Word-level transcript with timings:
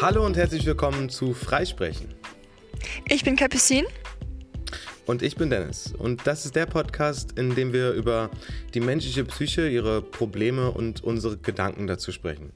Hallo 0.00 0.24
und 0.24 0.34
herzlich 0.34 0.64
willkommen 0.64 1.10
zu 1.10 1.34
Freisprechen. 1.34 2.14
Ich 3.10 3.22
bin 3.22 3.36
Capucine. 3.36 3.86
Und 5.04 5.20
ich 5.20 5.36
bin 5.36 5.50
Dennis. 5.50 5.92
Und 5.92 6.26
das 6.26 6.46
ist 6.46 6.56
der 6.56 6.64
Podcast, 6.64 7.38
in 7.38 7.54
dem 7.54 7.74
wir 7.74 7.92
über 7.92 8.30
die 8.72 8.80
menschliche 8.80 9.26
Psyche, 9.26 9.68
ihre 9.68 10.00
Probleme 10.00 10.70
und 10.70 11.04
unsere 11.04 11.36
Gedanken 11.36 11.86
dazu 11.86 12.12
sprechen. 12.12 12.54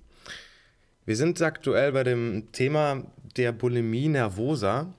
Wir 1.04 1.16
sind 1.16 1.42
aktuell 1.42 1.92
bei 1.92 2.02
dem 2.02 2.50
Thema 2.52 3.04
der 3.36 3.52
Bulimie 3.52 4.08
nervosa, 4.08 4.94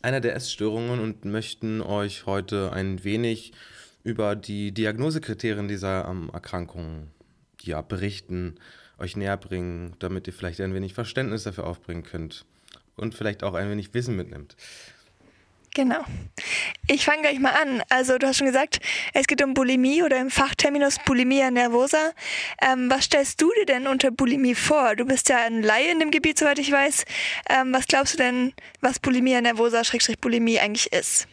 einer 0.00 0.22
der 0.22 0.36
Essstörungen, 0.36 0.98
und 0.98 1.26
möchten 1.26 1.82
euch 1.82 2.24
heute 2.24 2.72
ein 2.72 3.04
wenig 3.04 3.52
über 4.02 4.34
die 4.34 4.72
Diagnosekriterien 4.72 5.68
dieser 5.68 6.08
ähm, 6.08 6.30
Erkrankung 6.32 7.08
ja, 7.60 7.82
berichten, 7.82 8.54
euch 9.00 9.16
näher 9.16 9.36
bringen, 9.36 9.94
damit 9.98 10.26
ihr 10.26 10.32
vielleicht 10.32 10.60
ein 10.60 10.74
wenig 10.74 10.94
Verständnis 10.94 11.44
dafür 11.44 11.66
aufbringen 11.66 12.02
könnt 12.02 12.44
und 12.96 13.14
vielleicht 13.14 13.42
auch 13.42 13.54
ein 13.54 13.70
wenig 13.70 13.94
Wissen 13.94 14.16
mitnimmt. 14.16 14.56
Genau. 15.74 16.04
Ich 16.88 17.04
fange 17.04 17.22
gleich 17.22 17.38
mal 17.38 17.52
an. 17.52 17.82
Also 17.88 18.18
du 18.18 18.26
hast 18.26 18.38
schon 18.38 18.48
gesagt, 18.48 18.80
es 19.14 19.26
geht 19.26 19.42
um 19.42 19.54
Bulimie 19.54 20.02
oder 20.02 20.20
im 20.20 20.30
Fachterminus 20.30 20.96
Bulimia 21.04 21.50
nervosa. 21.50 22.10
Ähm, 22.60 22.90
was 22.90 23.04
stellst 23.04 23.40
du 23.40 23.52
dir 23.56 23.66
denn 23.66 23.86
unter 23.86 24.10
Bulimie 24.10 24.56
vor? 24.56 24.96
Du 24.96 25.04
bist 25.04 25.28
ja 25.28 25.44
ein 25.44 25.62
Laie 25.62 25.92
in 25.92 26.00
dem 26.00 26.10
Gebiet, 26.10 26.38
soweit 26.38 26.58
ich 26.58 26.72
weiß. 26.72 27.04
Ähm, 27.48 27.72
was 27.72 27.86
glaubst 27.86 28.14
du 28.14 28.18
denn, 28.18 28.52
was 28.80 28.98
Bulimia 28.98 29.40
nervosa 29.40 29.84
Schrägstrich 29.84 30.18
Bulimie 30.18 30.58
eigentlich 30.58 30.92
ist? 30.92 31.28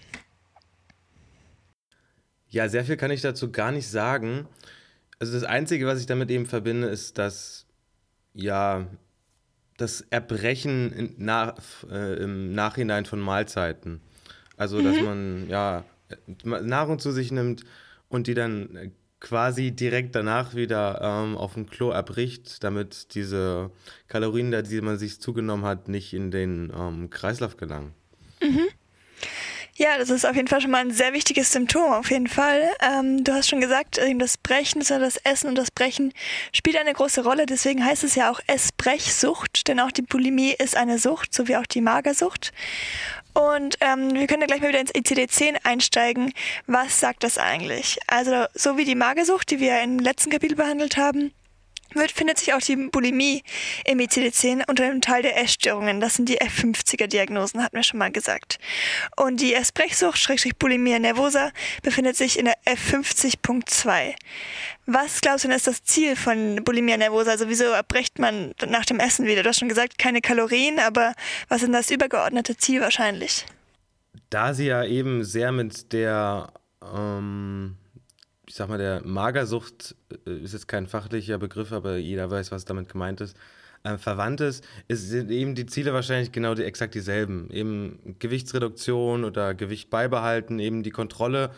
Ja, 2.50 2.70
sehr 2.70 2.86
viel 2.86 2.96
kann 2.96 3.12
ich 3.12 3.22
dazu 3.22 3.52
gar 3.52 3.72
nicht 3.72 3.88
sagen. 3.88 4.48
Also 5.20 5.34
das 5.34 5.44
Einzige, 5.44 5.86
was 5.88 6.00
ich 6.00 6.06
damit 6.06 6.30
eben 6.30 6.46
verbinde, 6.46 6.88
ist, 6.88 7.18
dass 7.18 7.66
ja 8.34 8.88
das 9.78 10.02
Erbrechen 10.10 11.14
nach, 11.18 11.56
äh, 11.90 12.16
im 12.22 12.54
Nachhinein 12.54 13.06
von 13.06 13.20
Mahlzeiten. 13.20 14.02
Also, 14.58 14.80
mhm. 14.80 14.84
dass 14.84 15.02
man 15.02 15.50
ja 15.50 15.84
Nahrung 16.44 17.00
zu 17.00 17.12
sich 17.12 17.32
nimmt 17.32 17.64
und 18.10 18.28
die 18.28 18.34
dann 18.34 18.92
quasi 19.20 19.72
direkt 19.72 20.16
danach 20.16 20.56
wieder 20.56 21.00
ähm, 21.02 21.38
auf 21.38 21.54
dem 21.54 21.68
Klo 21.68 21.90
erbricht, 21.90 22.64
damit 22.64 23.16
diese 23.16 23.72
Kalorien, 24.08 24.52
die 24.64 24.82
man 24.82 24.98
sich 24.98 25.20
zugenommen 25.20 25.66
hat, 25.66 25.88
nicht 25.88 26.14
in 26.14 26.32
den 26.32 26.72
ähm, 26.76 27.10
Kreislauf 27.10 27.58
gelangen. 27.58 27.94
Mhm. 28.42 28.68
Ja, 29.80 30.00
das 30.00 30.10
ist 30.10 30.26
auf 30.26 30.36
jeden 30.36 30.48
Fall 30.48 30.60
schon 30.60 30.72
mal 30.72 30.80
ein 30.80 30.90
sehr 30.90 31.14
wichtiges 31.14 31.52
Symptom, 31.52 31.94
auf 31.94 32.10
jeden 32.10 32.26
Fall. 32.26 32.68
Ähm, 32.82 33.24
du 33.24 33.32
hast 33.32 33.48
schon 33.48 33.62
gesagt, 33.62 34.00
das 34.16 34.38
Brechen, 34.40 34.82
das 34.82 35.18
Essen 35.18 35.50
und 35.50 35.56
das 35.56 35.70
Brechen 35.70 36.14
spielt 36.52 36.78
eine 36.78 36.94
große 36.94 37.24
Rolle. 37.24 37.46
Deswegen 37.46 37.86
heißt 37.86 38.04
es 38.04 38.16
ja 38.16 38.32
auch 38.32 38.40
Essbrechsucht, 38.48 39.68
denn 39.68 39.80
auch 39.80 39.92
die 39.92 40.02
Bulimie 40.02 40.56
ist 40.58 40.76
eine 40.76 40.98
Sucht, 40.98 41.32
so 41.32 41.48
wie 41.48 41.58
auch 41.58 41.68
die 41.68 41.82
Magersucht. 41.82 42.54
Und 43.36 43.78
ähm, 43.82 44.16
wir 44.16 44.26
können 44.26 44.42
ja 44.42 44.48
gleich 44.48 44.62
mal 44.62 44.70
wieder 44.70 44.80
ins 44.80 44.96
ICD-10 44.96 45.58
einsteigen. 45.64 46.34
Was 46.66 47.00
sagt 47.00 47.24
das 47.24 47.38
eigentlich? 47.38 48.00
Also 48.08 48.46
so 48.56 48.78
wie 48.78 48.86
die 48.86 48.96
Magersucht, 48.96 49.52
die 49.52 49.60
wir 49.60 49.80
im 49.84 50.00
letzten 50.00 50.32
Kapitel 50.32 50.56
behandelt 50.56 50.98
haben, 50.98 51.34
wird, 51.94 52.12
findet 52.12 52.40
sich 52.40 52.54
auch 52.54 52.60
die 52.60 52.76
Bulimie 52.76 53.44
im 53.86 54.00
ICD-10 54.00 54.68
unter 54.68 54.88
dem 54.88 55.02
Teil 55.02 55.22
der 55.22 55.42
Essstörungen. 55.42 56.00
Das 56.00 56.16
sind 56.16 56.30
die 56.30 56.40
F50er-Diagnosen, 56.40 57.64
hatten 57.64 57.76
wir 57.76 57.84
schon 57.84 58.00
mal 58.00 58.12
gesagt. 58.12 58.60
Und 59.16 59.42
die 59.42 59.54
Essbrechsucht, 59.54 60.18
Schrägstrich 60.18 60.58
Bulimia 60.58 61.00
nervosa, 61.00 61.52
befindet 61.84 62.16
sich 62.16 62.38
in 62.38 62.46
der 62.46 62.58
F50.2. 62.66 64.16
Was 64.86 65.22
glaubst 65.22 65.44
du 65.44 65.50
denn 65.50 65.58
ist 65.58 65.68
das 65.68 65.84
Ziel 65.84 66.16
von 66.16 66.64
Bulimia 66.64 66.98
nervosa? 66.98 67.32
Also 67.32 67.50
wieso 67.50 67.66
erbrecht 67.66 68.20
man 68.20 68.54
nach 68.68 68.86
dem 68.86 69.00
Essen 69.00 69.26
wieder? 69.26 69.44
Du 69.44 69.50
hast 69.50 69.60
schon 69.60 69.70
gesagt, 69.70 69.98
keine 69.98 70.22
Kalorien, 70.22 70.80
aber 70.80 71.14
was 71.50 71.58
ist 71.58 71.68
denn 71.68 71.74
das 71.74 71.92
übergeordnete 71.92 72.58
Ziel 72.58 72.82
wahrscheinlich? 72.82 73.46
Da 74.30 74.54
sie 74.54 74.68
ja 74.68 74.84
eben 74.84 75.24
sehr 75.24 75.52
mit 75.52 75.94
der 75.94 76.52
ähm 76.82 77.78
ich 78.48 78.56
sag 78.56 78.70
mal, 78.70 78.78
der 78.78 79.02
Magersucht 79.06 79.96
äh, 80.26 80.38
ist 80.38 80.54
jetzt 80.54 80.68
kein 80.68 80.88
fachlicher 80.88 81.38
Begriff, 81.38 81.72
aber 81.72 81.98
jeder 81.98 82.32
weiß, 82.32 82.52
was 82.52 82.66
damit 82.66 82.90
gemeint 82.90 83.22
ist. 83.22 83.38
Äh, 83.84 83.98
verwandt 83.98 84.42
ist, 84.42 84.66
ist, 84.88 85.10
sind 85.10 85.30
eben 85.30 85.54
die 85.54 85.66
Ziele 85.66 85.94
wahrscheinlich 85.94 86.32
genau 86.32 86.56
die, 86.56 86.64
exakt 86.64 86.96
dieselben. 86.96 87.50
Eben 87.52 88.16
Gewichtsreduktion 88.20 89.26
oder 89.26 89.54
Gewicht 89.54 89.90
beibehalten, 89.90 90.60
eben 90.60 90.84
die 90.84 90.92
Kontrolle 90.92 91.52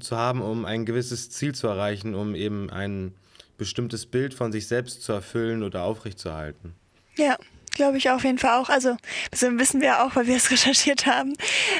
zu 0.00 0.14
haben, 0.14 0.42
um 0.42 0.66
ein 0.66 0.84
gewisses 0.84 1.30
Ziel 1.30 1.54
zu 1.54 1.68
erreichen, 1.68 2.14
um 2.14 2.34
eben 2.34 2.68
ein 2.68 3.14
bestimmtes 3.56 4.04
Bild 4.04 4.34
von 4.34 4.52
sich 4.52 4.66
selbst 4.66 5.02
zu 5.02 5.12
erfüllen 5.12 5.62
oder 5.62 5.84
aufrechtzuerhalten. 5.84 6.74
Ja, 7.16 7.38
glaube 7.78 7.96
ich 7.96 8.10
auf 8.10 8.24
jeden 8.24 8.38
Fall 8.38 8.60
auch. 8.60 8.68
Also, 8.68 8.96
das 9.30 9.40
wissen 9.42 9.80
wir 9.80 10.04
auch, 10.04 10.16
weil 10.16 10.26
wir 10.26 10.36
es 10.36 10.50
recherchiert 10.50 11.06
haben. 11.06 11.32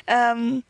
Ähm, 0.06 0.62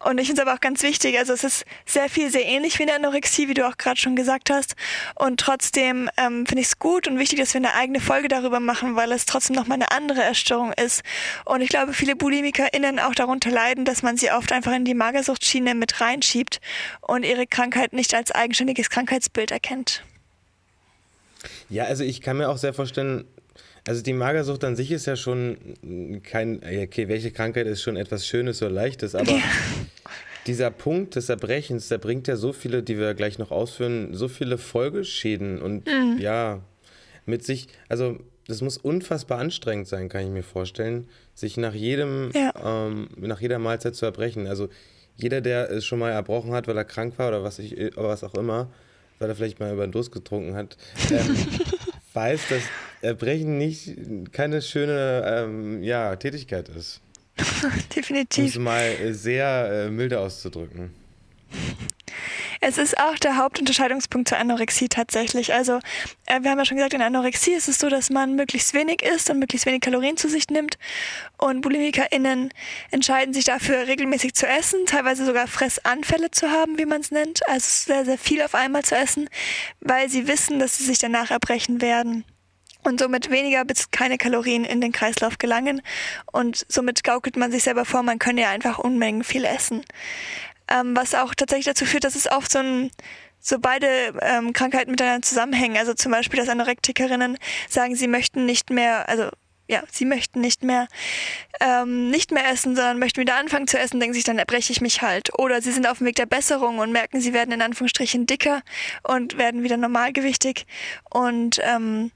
und 0.00 0.18
ich 0.18 0.28
finde 0.28 0.40
es 0.40 0.46
aber 0.48 0.56
auch 0.56 0.60
ganz 0.60 0.82
wichtig. 0.82 1.18
Also, 1.18 1.32
es 1.32 1.44
ist 1.44 1.64
sehr 1.84 2.08
viel, 2.08 2.30
sehr 2.30 2.46
ähnlich 2.46 2.78
wie 2.78 2.84
eine 2.84 2.94
Anorexie, 2.94 3.48
wie 3.48 3.54
du 3.54 3.66
auch 3.68 3.76
gerade 3.76 4.00
schon 4.00 4.16
gesagt 4.16 4.48
hast. 4.48 4.76
Und 5.16 5.40
trotzdem 5.40 6.08
ähm, 6.16 6.46
finde 6.46 6.62
ich 6.62 6.68
es 6.68 6.78
gut 6.78 7.08
und 7.08 7.18
wichtig, 7.18 7.40
dass 7.40 7.52
wir 7.52 7.58
eine 7.58 7.74
eigene 7.74 8.00
Folge 8.00 8.28
darüber 8.28 8.60
machen, 8.60 8.96
weil 8.96 9.10
es 9.12 9.26
trotzdem 9.26 9.56
nochmal 9.56 9.74
eine 9.74 9.90
andere 9.90 10.22
Erstörung 10.22 10.72
ist. 10.72 11.02
Und 11.44 11.60
ich 11.60 11.68
glaube, 11.68 11.92
viele 11.92 12.14
BulimikerInnen 12.16 13.00
auch 13.00 13.14
darunter 13.14 13.50
leiden, 13.50 13.84
dass 13.84 14.02
man 14.02 14.16
sie 14.16 14.30
oft 14.30 14.52
einfach 14.52 14.72
in 14.72 14.84
die 14.84 14.94
Magersuchtschiene 14.94 15.74
mit 15.74 16.00
reinschiebt 16.00 16.60
und 17.00 17.24
ihre 17.24 17.46
Krankheit 17.46 17.92
nicht 17.92 18.14
als 18.14 18.30
eigenständiges 18.30 18.88
Krankheitsbild 18.88 19.50
erkennt. 19.50 20.04
Ja, 21.68 21.84
also 21.84 22.04
ich 22.04 22.20
kann 22.20 22.36
mir 22.38 22.48
auch 22.48 22.56
sehr 22.56 22.72
vorstellen, 22.72 23.24
also 23.88 24.02
die 24.02 24.12
Magersucht 24.12 24.64
an 24.64 24.76
sich 24.76 24.90
ist 24.90 25.06
ja 25.06 25.16
schon 25.16 25.56
kein, 26.22 26.58
okay, 26.58 27.08
welche 27.08 27.30
Krankheit 27.30 27.66
ist 27.66 27.80
schon 27.80 27.96
etwas 27.96 28.26
Schönes 28.26 28.60
oder 28.60 28.70
Leichtes, 28.70 29.14
aber 29.14 29.32
ja. 29.32 29.42
dieser 30.46 30.70
Punkt 30.70 31.16
des 31.16 31.30
Erbrechens, 31.30 31.88
der 31.88 31.96
bringt 31.96 32.28
ja 32.28 32.36
so 32.36 32.52
viele, 32.52 32.82
die 32.82 32.98
wir 32.98 33.14
gleich 33.14 33.38
noch 33.38 33.50
ausführen, 33.50 34.12
so 34.12 34.28
viele 34.28 34.58
Folgeschäden 34.58 35.62
und 35.62 35.86
mhm. 35.86 36.18
ja, 36.18 36.60
mit 37.24 37.46
sich, 37.46 37.68
also 37.88 38.18
das 38.46 38.60
muss 38.60 38.76
unfassbar 38.76 39.38
anstrengend 39.38 39.88
sein, 39.88 40.10
kann 40.10 40.22
ich 40.22 40.30
mir 40.30 40.42
vorstellen, 40.42 41.08
sich 41.34 41.56
nach 41.56 41.72
jedem, 41.72 42.30
ja. 42.34 42.52
ähm, 42.62 43.08
nach 43.16 43.40
jeder 43.40 43.58
Mahlzeit 43.58 43.94
zu 43.94 44.04
erbrechen. 44.04 44.48
Also 44.48 44.68
jeder, 45.16 45.40
der 45.40 45.70
es 45.70 45.86
schon 45.86 45.98
mal 45.98 46.10
erbrochen 46.10 46.52
hat, 46.52 46.68
weil 46.68 46.76
er 46.76 46.84
krank 46.84 47.14
war 47.18 47.28
oder 47.28 47.42
was, 47.42 47.58
ich, 47.58 47.74
was 47.96 48.22
auch 48.22 48.34
immer, 48.34 48.70
weil 49.18 49.30
er 49.30 49.34
vielleicht 49.34 49.60
mal 49.60 49.72
über 49.72 49.86
den 49.86 49.92
Durst 49.92 50.12
getrunken 50.12 50.54
hat, 50.56 50.76
ähm, 51.10 51.36
weiß, 52.12 52.48
dass 52.50 52.62
Erbrechen 53.00 53.58
nicht 53.58 53.96
keine 54.32 54.62
schöne 54.62 55.44
ähm, 55.46 55.82
ja, 55.82 56.16
Tätigkeit 56.16 56.68
ist. 56.68 57.00
Definitiv. 57.94 58.44
Um 58.44 58.48
es 58.48 58.58
mal 58.58 59.14
sehr 59.14 59.86
äh, 59.86 59.90
milde 59.90 60.18
auszudrücken. 60.18 60.90
Es 62.60 62.76
ist 62.76 62.98
auch 62.98 63.14
der 63.16 63.36
Hauptunterscheidungspunkt 63.36 64.28
zur 64.28 64.38
Anorexie 64.38 64.88
tatsächlich. 64.88 65.54
Also, 65.54 65.78
äh, 66.26 66.42
wir 66.42 66.50
haben 66.50 66.58
ja 66.58 66.64
schon 66.64 66.76
gesagt, 66.76 66.94
in 66.94 67.02
Anorexie 67.02 67.52
ist 67.52 67.68
es 67.68 67.78
so, 67.78 67.88
dass 67.88 68.10
man 68.10 68.34
möglichst 68.34 68.74
wenig 68.74 69.02
isst 69.02 69.30
und 69.30 69.38
möglichst 69.38 69.64
wenig 69.66 69.80
Kalorien 69.80 70.16
zu 70.16 70.28
sich 70.28 70.48
nimmt. 70.48 70.76
Und 71.36 71.60
BulimikerInnen 71.60 72.50
entscheiden 72.90 73.32
sich 73.32 73.44
dafür, 73.44 73.86
regelmäßig 73.86 74.34
zu 74.34 74.46
essen, 74.46 74.86
teilweise 74.86 75.24
sogar 75.24 75.46
Fressanfälle 75.46 76.32
zu 76.32 76.50
haben, 76.50 76.78
wie 76.78 76.86
man 76.86 77.00
es 77.00 77.12
nennt. 77.12 77.48
Also 77.48 77.66
sehr, 77.68 78.04
sehr 78.04 78.18
viel 78.18 78.42
auf 78.42 78.56
einmal 78.56 78.82
zu 78.82 78.96
essen, 78.96 79.28
weil 79.80 80.08
sie 80.08 80.26
wissen, 80.26 80.58
dass 80.58 80.78
sie 80.78 80.84
sich 80.84 80.98
danach 80.98 81.30
erbrechen 81.30 81.80
werden 81.80 82.24
und 82.88 83.00
somit 83.00 83.30
weniger 83.30 83.64
bis 83.64 83.90
keine 83.90 84.18
Kalorien 84.18 84.64
in 84.64 84.80
den 84.80 84.92
Kreislauf 84.92 85.38
gelangen. 85.38 85.82
Und 86.32 86.64
somit 86.68 87.04
gaukelt 87.04 87.36
man 87.36 87.52
sich 87.52 87.62
selber 87.62 87.84
vor, 87.84 88.02
man 88.02 88.18
könne 88.18 88.40
ja 88.42 88.50
einfach 88.50 88.78
Unmengen 88.78 89.22
viel 89.22 89.44
essen. 89.44 89.84
Ähm, 90.70 90.96
was 90.96 91.14
auch 91.14 91.34
tatsächlich 91.34 91.66
dazu 91.66 91.84
führt, 91.84 92.04
dass 92.04 92.14
es 92.14 92.30
oft 92.30 92.50
so 92.50 92.58
ein 92.58 92.90
so 93.40 93.58
beide 93.60 94.14
ähm, 94.20 94.52
Krankheiten 94.52 94.90
miteinander 94.90 95.22
zusammenhängen. 95.22 95.76
Also 95.76 95.94
zum 95.94 96.10
Beispiel, 96.10 96.40
dass 96.40 96.48
Anorektikerinnen 96.48 97.38
sagen, 97.68 97.94
sie 97.94 98.08
möchten 98.08 98.46
nicht 98.46 98.70
mehr, 98.70 99.08
also 99.08 99.28
ja, 99.68 99.82
sie 99.90 100.06
möchten 100.06 100.40
nicht 100.40 100.64
mehr 100.64 100.88
ähm, 101.60 102.10
nicht 102.10 102.32
mehr 102.32 102.48
essen, 102.50 102.74
sondern 102.74 102.98
möchten 102.98 103.20
wieder 103.20 103.36
anfangen 103.36 103.68
zu 103.68 103.78
essen, 103.78 104.00
denken 104.00 104.14
sich, 104.14 104.24
dann 104.24 104.38
erbreche 104.38 104.72
ich 104.72 104.80
mich 104.80 105.02
halt. 105.02 105.38
Oder 105.38 105.60
sie 105.60 105.72
sind 105.72 105.86
auf 105.86 105.98
dem 105.98 106.06
Weg 106.06 106.16
der 106.16 106.26
Besserung 106.26 106.78
und 106.78 106.90
merken, 106.90 107.20
sie 107.20 107.34
werden 107.34 107.52
in 107.52 107.62
Anführungsstrichen 107.62 108.26
dicker 108.26 108.62
und 109.02 109.36
werden 109.36 109.62
wieder 109.62 109.76
normalgewichtig 109.76 110.66
und 111.10 111.60
ähm, 111.62 112.10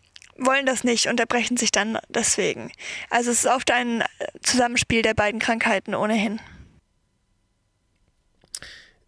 wollen 0.47 0.67
das 0.67 0.85
nicht 0.85 1.07
und 1.07 1.21
erbrechen 1.21 1.57
sich 1.57 1.71
dann 1.71 1.99
deswegen. 2.09 2.71
Also 3.11 3.31
es 3.31 3.45
ist 3.45 3.51
oft 3.51 3.71
ein 3.71 4.03
Zusammenspiel 4.43 5.03
der 5.03 5.15
beiden 5.15 5.41
Krankheiten 5.41 5.95
ohnehin. 5.95 6.41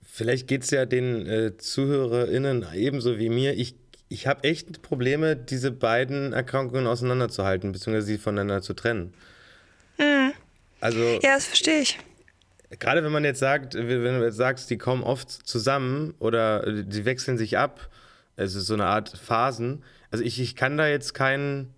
Vielleicht 0.03 0.47
geht 0.47 0.63
es 0.63 0.71
ja 0.71 0.87
den 0.87 1.27
äh, 1.27 1.57
ZuhörerInnen 1.57 2.67
ebenso 2.75 3.19
wie 3.19 3.29
mir. 3.29 3.55
Ich, 3.55 3.75
ich 4.09 4.29
habe 4.29 4.45
echt 4.45 4.81
Probleme, 4.81 5.35
diese 5.35 5.73
beiden 5.73 6.33
Erkrankungen 6.33 6.87
auseinanderzuhalten, 6.87 7.73
beziehungsweise 7.73 8.07
sie 8.07 8.19
voneinander 8.19 8.63
zu 8.63 8.75
trennen. 8.75 9.13
Hm. 9.97 10.33
Also, 10.81 11.01
ja, 11.01 11.35
das 11.35 11.47
verstehe 11.47 11.81
ich. 11.81 11.99
Gerade 12.79 13.03
wenn 13.03 13.13
man 13.13 13.25
jetzt 13.25 13.41
sagt, 13.41 13.75
wenn 13.75 13.89
du 13.89 14.25
jetzt 14.25 14.37
sagst, 14.37 14.71
die 14.71 14.79
kommen 14.79 15.03
oft 15.03 15.31
zusammen 15.31 16.15
oder 16.19 16.85
die 16.85 17.05
wechseln 17.05 17.39
sich 17.39 17.59
ab, 17.59 17.91
es 18.37 18.55
ist 18.55 18.67
so 18.67 18.75
eine 18.75 18.87
Art 18.87 19.17
Phasen. 19.17 19.85
Also 20.14 20.22
ich, 20.22 20.40
ich 20.40 20.55
kann 20.55 20.76
da 20.76 20.87
jetzt 20.87 21.12
keinen 21.12 21.75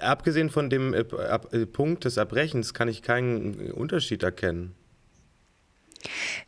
abgesehen 0.00 0.48
von 0.48 0.70
dem 0.70 0.94
äh, 0.94 1.04
Ab 1.28 1.52
äh, 1.52 1.66
Punkt 1.66 2.06
des 2.06 2.16
Erbrechens 2.16 2.72
kann 2.72 2.88
ich 2.88 3.02
keinen 3.02 3.70
Unterschied 3.70 4.22
erkennen. 4.22 4.74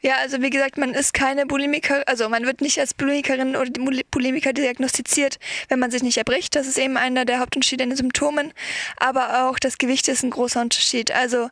Ja, 0.01 0.15
also 0.23 0.41
wie 0.41 0.49
gesagt, 0.49 0.79
man 0.79 0.95
ist 0.95 1.13
keine 1.13 1.45
Bulimiker, 1.45 2.03
also 2.07 2.31
man 2.31 2.47
wird 2.47 2.63
nicht 2.63 2.81
als 2.81 2.95
Bulimikerin 2.95 3.57
oder 3.57 3.71
Bulimiker 4.11 4.55
diagnostiziert, 4.55 5.39
wenn 5.69 5.79
man 5.79 5.91
sich 5.91 6.03
nicht 6.03 6.17
erbricht. 6.17 6.57
Das 6.57 6.67
ist 6.67 6.79
eben 6.79 6.97
einer 6.97 7.27
der 7.27 7.41
Hauptunterschiede 7.41 7.83
in 7.83 7.91
den 7.91 7.97
Symptomen. 7.99 8.55
Aber 8.97 9.51
auch 9.51 9.59
das 9.59 9.77
Gewicht 9.77 10.09
ist 10.09 10.23
ein 10.23 10.31
großer 10.31 10.63
Unterschied. 10.63 11.13
Also 11.13 11.51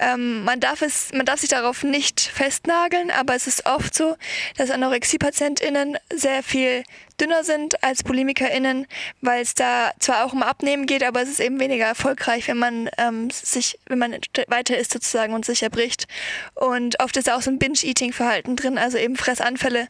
ähm, 0.00 0.44
man, 0.44 0.60
darf 0.60 0.82
es, 0.82 1.12
man 1.12 1.24
darf 1.24 1.40
sich 1.40 1.50
darauf 1.50 1.84
nicht 1.84 2.20
festnageln, 2.20 3.10
aber 3.10 3.34
es 3.34 3.46
ist 3.46 3.66
oft 3.66 3.94
so, 3.94 4.16
dass 4.56 4.70
Anorexie-PatientInnen 4.70 5.98
sehr 6.12 6.42
viel 6.42 6.82
dünner 7.20 7.44
sind 7.44 7.82
als 7.84 8.02
BulimikerInnen, 8.02 8.86
weil 9.20 9.42
es 9.42 9.54
da 9.54 9.92
zwar 10.00 10.24
auch 10.24 10.32
um 10.32 10.42
Abnehmen 10.42 10.86
geht, 10.86 11.04
aber 11.04 11.22
es 11.22 11.28
ist 11.28 11.40
eben 11.40 11.60
weniger 11.60 11.86
erfolgreich, 11.86 12.48
wenn 12.48 12.58
man 12.58 12.90
ähm, 12.98 13.30
sich, 13.30 13.78
wenn 13.86 13.98
man 13.98 14.16
weiter 14.48 14.76
isst 14.76 14.92
sozusagen 14.92 15.32
und 15.32 15.44
sich 15.44 15.62
erbricht. 15.62 16.06
Und 16.54 17.00
oft 17.00 17.16
ist 17.16 17.30
auch 17.30 17.42
so 17.42 17.50
ein 17.50 17.58
Binge-Eating-Verhalten 17.58 18.56
drin, 18.56 18.78
also 18.78 18.98
eben 18.98 19.16
Fressanfälle, 19.16 19.86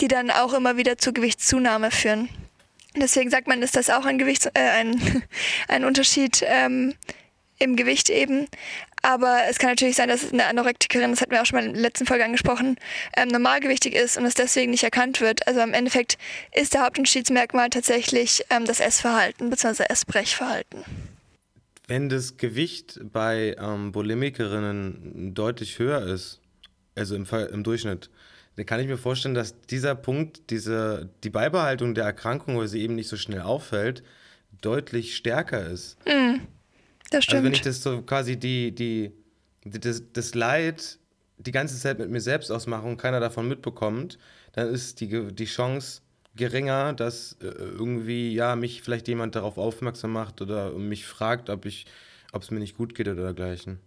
die 0.00 0.08
dann 0.08 0.30
auch 0.30 0.52
immer 0.52 0.76
wieder 0.76 0.98
zur 0.98 1.14
Gewichtszunahme 1.14 1.92
führen. 1.92 2.28
Deswegen 2.96 3.30
sagt 3.30 3.48
man, 3.48 3.62
ist 3.62 3.76
das 3.76 3.90
auch 3.90 4.04
ein 4.04 4.18
Gewichts, 4.18 4.46
äh, 4.46 4.50
ein, 4.54 5.22
ein 5.68 5.84
Unterschied 5.84 6.44
ähm, 6.46 6.94
im 7.58 7.76
Gewicht 7.76 8.10
eben. 8.10 8.48
Aber 9.04 9.40
es 9.50 9.58
kann 9.58 9.68
natürlich 9.68 9.96
sein, 9.96 10.08
dass 10.08 10.32
eine 10.32 10.46
Anorektikerin, 10.46 11.10
das 11.10 11.20
hatten 11.20 11.32
wir 11.32 11.42
auch 11.42 11.46
schon 11.46 11.58
mal 11.58 11.66
in 11.66 11.74
der 11.74 11.82
letzten 11.82 12.06
Folge 12.06 12.24
angesprochen, 12.24 12.78
ähm, 13.18 13.28
normalgewichtig 13.28 13.94
ist 13.94 14.16
und 14.16 14.24
es 14.24 14.32
deswegen 14.32 14.70
nicht 14.70 14.82
erkannt 14.82 15.20
wird. 15.20 15.46
Also 15.46 15.60
im 15.60 15.74
Endeffekt 15.74 16.16
ist 16.54 16.72
der 16.72 16.84
Hauptunterschiedsmerkmal 16.84 17.68
tatsächlich 17.68 18.46
ähm, 18.48 18.64
das 18.64 18.80
Essverhalten 18.80 19.50
bzw. 19.50 19.84
Essbrechverhalten. 19.90 20.84
Wenn 21.86 22.08
das 22.08 22.38
Gewicht 22.38 22.98
bei 23.12 23.54
ähm, 23.60 23.92
Bulimikerinnen 23.92 25.34
deutlich 25.34 25.78
höher 25.78 26.02
ist, 26.06 26.40
also 26.94 27.14
im, 27.14 27.26
im 27.52 27.62
Durchschnitt, 27.62 28.08
dann 28.56 28.64
kann 28.64 28.80
ich 28.80 28.86
mir 28.86 28.96
vorstellen, 28.96 29.34
dass 29.34 29.60
dieser 29.66 29.96
Punkt, 29.96 30.48
diese, 30.48 31.10
die 31.24 31.30
Beibehaltung 31.30 31.94
der 31.94 32.04
Erkrankung, 32.04 32.56
weil 32.56 32.68
sie 32.68 32.80
eben 32.80 32.94
nicht 32.94 33.08
so 33.08 33.18
schnell 33.18 33.42
auffällt, 33.42 34.02
deutlich 34.62 35.14
stärker 35.14 35.66
ist. 35.66 35.98
Mm. 36.06 36.40
Das 37.10 37.24
stimmt. 37.24 37.36
Also 37.36 37.44
wenn 37.44 37.52
ich 37.52 37.62
das 37.62 37.82
so 37.82 38.02
quasi 38.02 38.36
die, 38.36 38.74
die, 38.74 39.12
die 39.64 39.80
das, 39.80 40.02
das 40.12 40.34
Leid 40.34 40.98
die 41.38 41.50
ganze 41.52 41.78
Zeit 41.78 41.98
mit 41.98 42.10
mir 42.10 42.20
selbst 42.20 42.50
ausmache 42.50 42.86
und 42.86 42.96
keiner 42.96 43.20
davon 43.20 43.48
mitbekommt, 43.48 44.18
dann 44.52 44.68
ist 44.68 45.00
die, 45.00 45.32
die 45.32 45.44
Chance 45.44 46.00
geringer, 46.36 46.92
dass 46.92 47.36
äh, 47.40 47.46
irgendwie 47.46 48.32
ja 48.32 48.56
mich 48.56 48.82
vielleicht 48.82 49.08
jemand 49.08 49.34
darauf 49.34 49.58
aufmerksam 49.58 50.12
macht 50.12 50.40
oder 50.40 50.72
mich 50.72 51.06
fragt, 51.06 51.50
ob 51.50 51.64
ich, 51.66 51.86
ob 52.32 52.42
es 52.42 52.50
mir 52.50 52.60
nicht 52.60 52.76
gut 52.76 52.94
geht 52.94 53.08
oder 53.08 53.22
dergleichen. 53.22 53.80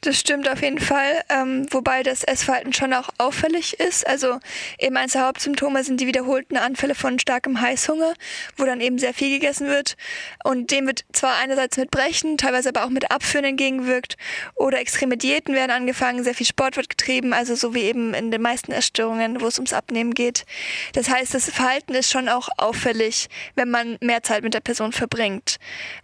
Das 0.00 0.18
stimmt 0.18 0.48
auf 0.48 0.62
jeden 0.62 0.78
Fall, 0.78 1.22
ähm, 1.28 1.66
wobei 1.70 2.02
das 2.02 2.22
Essverhalten 2.22 2.72
schon 2.72 2.92
auch 2.92 3.08
auffällig 3.18 3.80
ist. 3.80 4.06
Also 4.06 4.38
eben 4.78 4.96
eines 4.96 5.12
der 5.12 5.26
Hauptsymptome 5.26 5.82
sind 5.82 6.00
die 6.00 6.06
wiederholten 6.06 6.56
Anfälle 6.56 6.94
von 6.94 7.18
starkem 7.18 7.60
Heißhunger, 7.60 8.14
wo 8.56 8.64
dann 8.64 8.80
eben 8.80 8.98
sehr 8.98 9.14
viel 9.14 9.30
gegessen 9.30 9.66
wird. 9.66 9.96
Und 10.44 10.70
dem 10.70 10.86
wird 10.86 11.04
zwar 11.12 11.36
einerseits 11.36 11.76
mit 11.76 11.90
Brechen, 11.90 12.38
teilweise 12.38 12.68
aber 12.68 12.84
auch 12.84 12.90
mit 12.90 13.10
Abführen 13.10 13.44
entgegengewirkt 13.44 14.16
oder 14.54 14.78
extreme 14.78 15.16
Diäten 15.16 15.54
werden 15.54 15.72
angefangen, 15.72 16.22
sehr 16.22 16.34
viel 16.34 16.46
Sport 16.46 16.76
wird 16.76 16.88
getrieben, 16.88 17.32
also 17.32 17.54
so 17.54 17.74
wie 17.74 17.82
eben 17.82 18.14
in 18.14 18.30
den 18.30 18.42
meisten 18.42 18.72
Essstörungen, 18.72 19.40
wo 19.40 19.46
es 19.46 19.58
ums 19.58 19.72
Abnehmen 19.72 20.14
geht. 20.14 20.44
Das 20.92 21.08
heißt, 21.08 21.34
das 21.34 21.50
Verhalten 21.50 21.94
ist 21.94 22.10
schon 22.10 22.28
auch 22.28 22.48
auffällig, 22.56 23.28
wenn 23.54 23.70
man 23.70 23.98
mehr 24.00 24.22
Zeit 24.22 24.42
mit 24.42 24.54
der 24.54 24.60
Person 24.60 24.92
verbringt. 24.92 25.58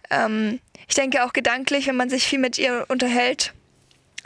Ähm, 0.09 0.59
ich 0.87 0.95
denke 0.95 1.23
auch 1.23 1.33
gedanklich, 1.33 1.87
wenn 1.87 1.95
man 1.95 2.09
sich 2.09 2.25
viel 2.25 2.39
mit 2.39 2.57
ihr 2.57 2.85
unterhält, 2.89 3.52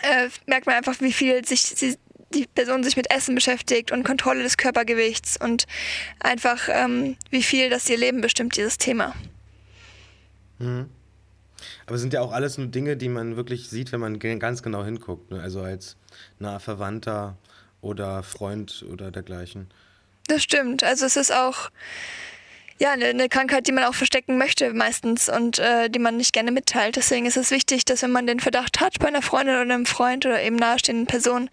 äh, 0.02 0.30
merkt 0.46 0.66
man 0.66 0.76
einfach, 0.76 1.00
wie 1.00 1.14
viel 1.14 1.46
sich 1.46 1.62
sie, 1.62 1.98
die 2.34 2.46
Person 2.46 2.84
sich 2.84 2.98
mit 2.98 3.12
Essen 3.12 3.36
beschäftigt 3.36 3.92
und 3.92 4.04
Kontrolle 4.04 4.44
des 4.44 4.58
Körpergewichts 4.58 5.38
und 5.40 5.66
einfach, 6.20 6.68
ähm, 6.70 7.16
wie 7.30 7.44
viel 7.44 7.70
das 7.70 7.90
ihr 7.90 7.98
Leben 7.98 8.22
bestimmt, 8.22 8.56
dieses 8.58 8.78
Thema. 8.78 9.16
Mhm. 10.60 10.90
Aber 11.86 11.96
es 11.96 12.02
sind 12.02 12.14
ja 12.14 12.22
auch 12.22 12.32
alles 12.32 12.58
nur 12.58 12.68
Dinge, 12.68 12.98
die 12.98 13.10
man 13.10 13.36
wirklich 13.36 13.70
sieht, 13.70 13.92
wenn 13.92 14.00
man 14.00 14.20
ganz 14.20 14.62
genau 14.62 14.84
hinguckt. 14.84 15.32
Ne? 15.32 15.42
Also 15.42 15.62
als 15.62 15.96
naher 16.40 16.60
Verwandter 16.60 17.38
oder 17.82 18.24
Freund 18.24 18.86
oder 18.92 19.12
dergleichen. 19.12 19.68
Das 20.28 20.44
stimmt. 20.44 20.84
Also 20.84 21.06
es 21.06 21.16
ist 21.16 21.34
auch 21.34 21.70
ja, 22.80 22.92
eine, 22.92 23.30
Krankheit, 23.30 23.68
die 23.68 23.72
man 23.72 23.86
auch 23.86 23.96
verstecken 23.96 24.38
möchte 24.38 24.74
meistens 24.74 25.30
und 25.30 25.60
äh, 25.60 25.90
die 25.90 26.00
man 26.00 26.18
nicht 26.18 26.34
gerne 26.34 26.52
mitteilt. 26.52 26.96
Deswegen 26.96 27.26
ist 27.26 27.38
es 27.38 27.50
wichtig, 27.50 27.86
dass 27.86 28.04
wenn 28.04 28.12
man 28.12 28.28
den 28.28 28.40
Verdacht 28.40 28.80
hat 28.80 29.00
bei 29.00 29.08
einer 29.08 29.22
Freundin 29.22 29.56
oder 29.56 29.74
einem 29.74 29.86
Freund 29.86 30.26
oder 30.26 30.42
eben 30.42 30.56
nahestehenden 30.58 31.08
Person, 31.08 31.50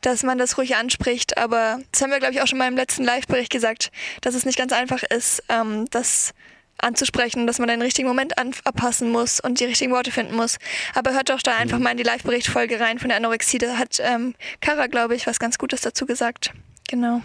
dass 0.00 0.22
man 0.22 0.38
das 0.38 0.58
ruhig 0.58 0.76
anspricht. 0.76 1.38
Aber 1.38 1.80
das 1.90 2.02
haben 2.02 2.10
wir, 2.10 2.20
glaube 2.20 2.34
ich, 2.34 2.40
auch 2.40 2.46
schon 2.46 2.58
mal 2.58 2.68
im 2.68 2.76
letzten 2.76 3.04
Live-Bericht 3.04 3.50
gesagt, 3.50 3.90
dass 4.20 4.34
es 4.34 4.46
nicht 4.46 4.58
ganz 4.58 4.72
einfach 4.72 5.02
ist, 5.02 5.42
ähm, 5.48 5.86
das 5.90 6.34
anzusprechen, 6.78 7.46
dass 7.46 7.58
man 7.58 7.68
den 7.68 7.82
richtigen 7.82 8.08
Moment 8.08 8.38
anpassen 8.38 9.10
muss 9.10 9.40
und 9.40 9.60
die 9.60 9.64
richtigen 9.64 9.92
Worte 9.92 10.12
finden 10.12 10.34
muss. 10.36 10.58
Aber 10.94 11.12
hört 11.12 11.28
doch 11.30 11.42
da 11.42 11.56
einfach 11.56 11.78
mhm. 11.78 11.84
mal 11.84 11.90
in 11.90 11.96
die 11.98 12.04
Live-Bericht-Folge 12.04 12.80
rein 12.80 12.98
von 12.98 13.08
der 13.08 13.18
Anorexie. 13.18 13.58
Da 13.58 13.76
hat 13.76 14.00
ähm, 14.00 14.34
Kara, 14.60 14.86
glaube 14.86 15.14
ich, 15.14 15.26
was 15.26 15.38
ganz 15.38 15.58
Gutes 15.58 15.80
dazu 15.80 16.06
gesagt. 16.06 16.52
Genau. 16.88 17.22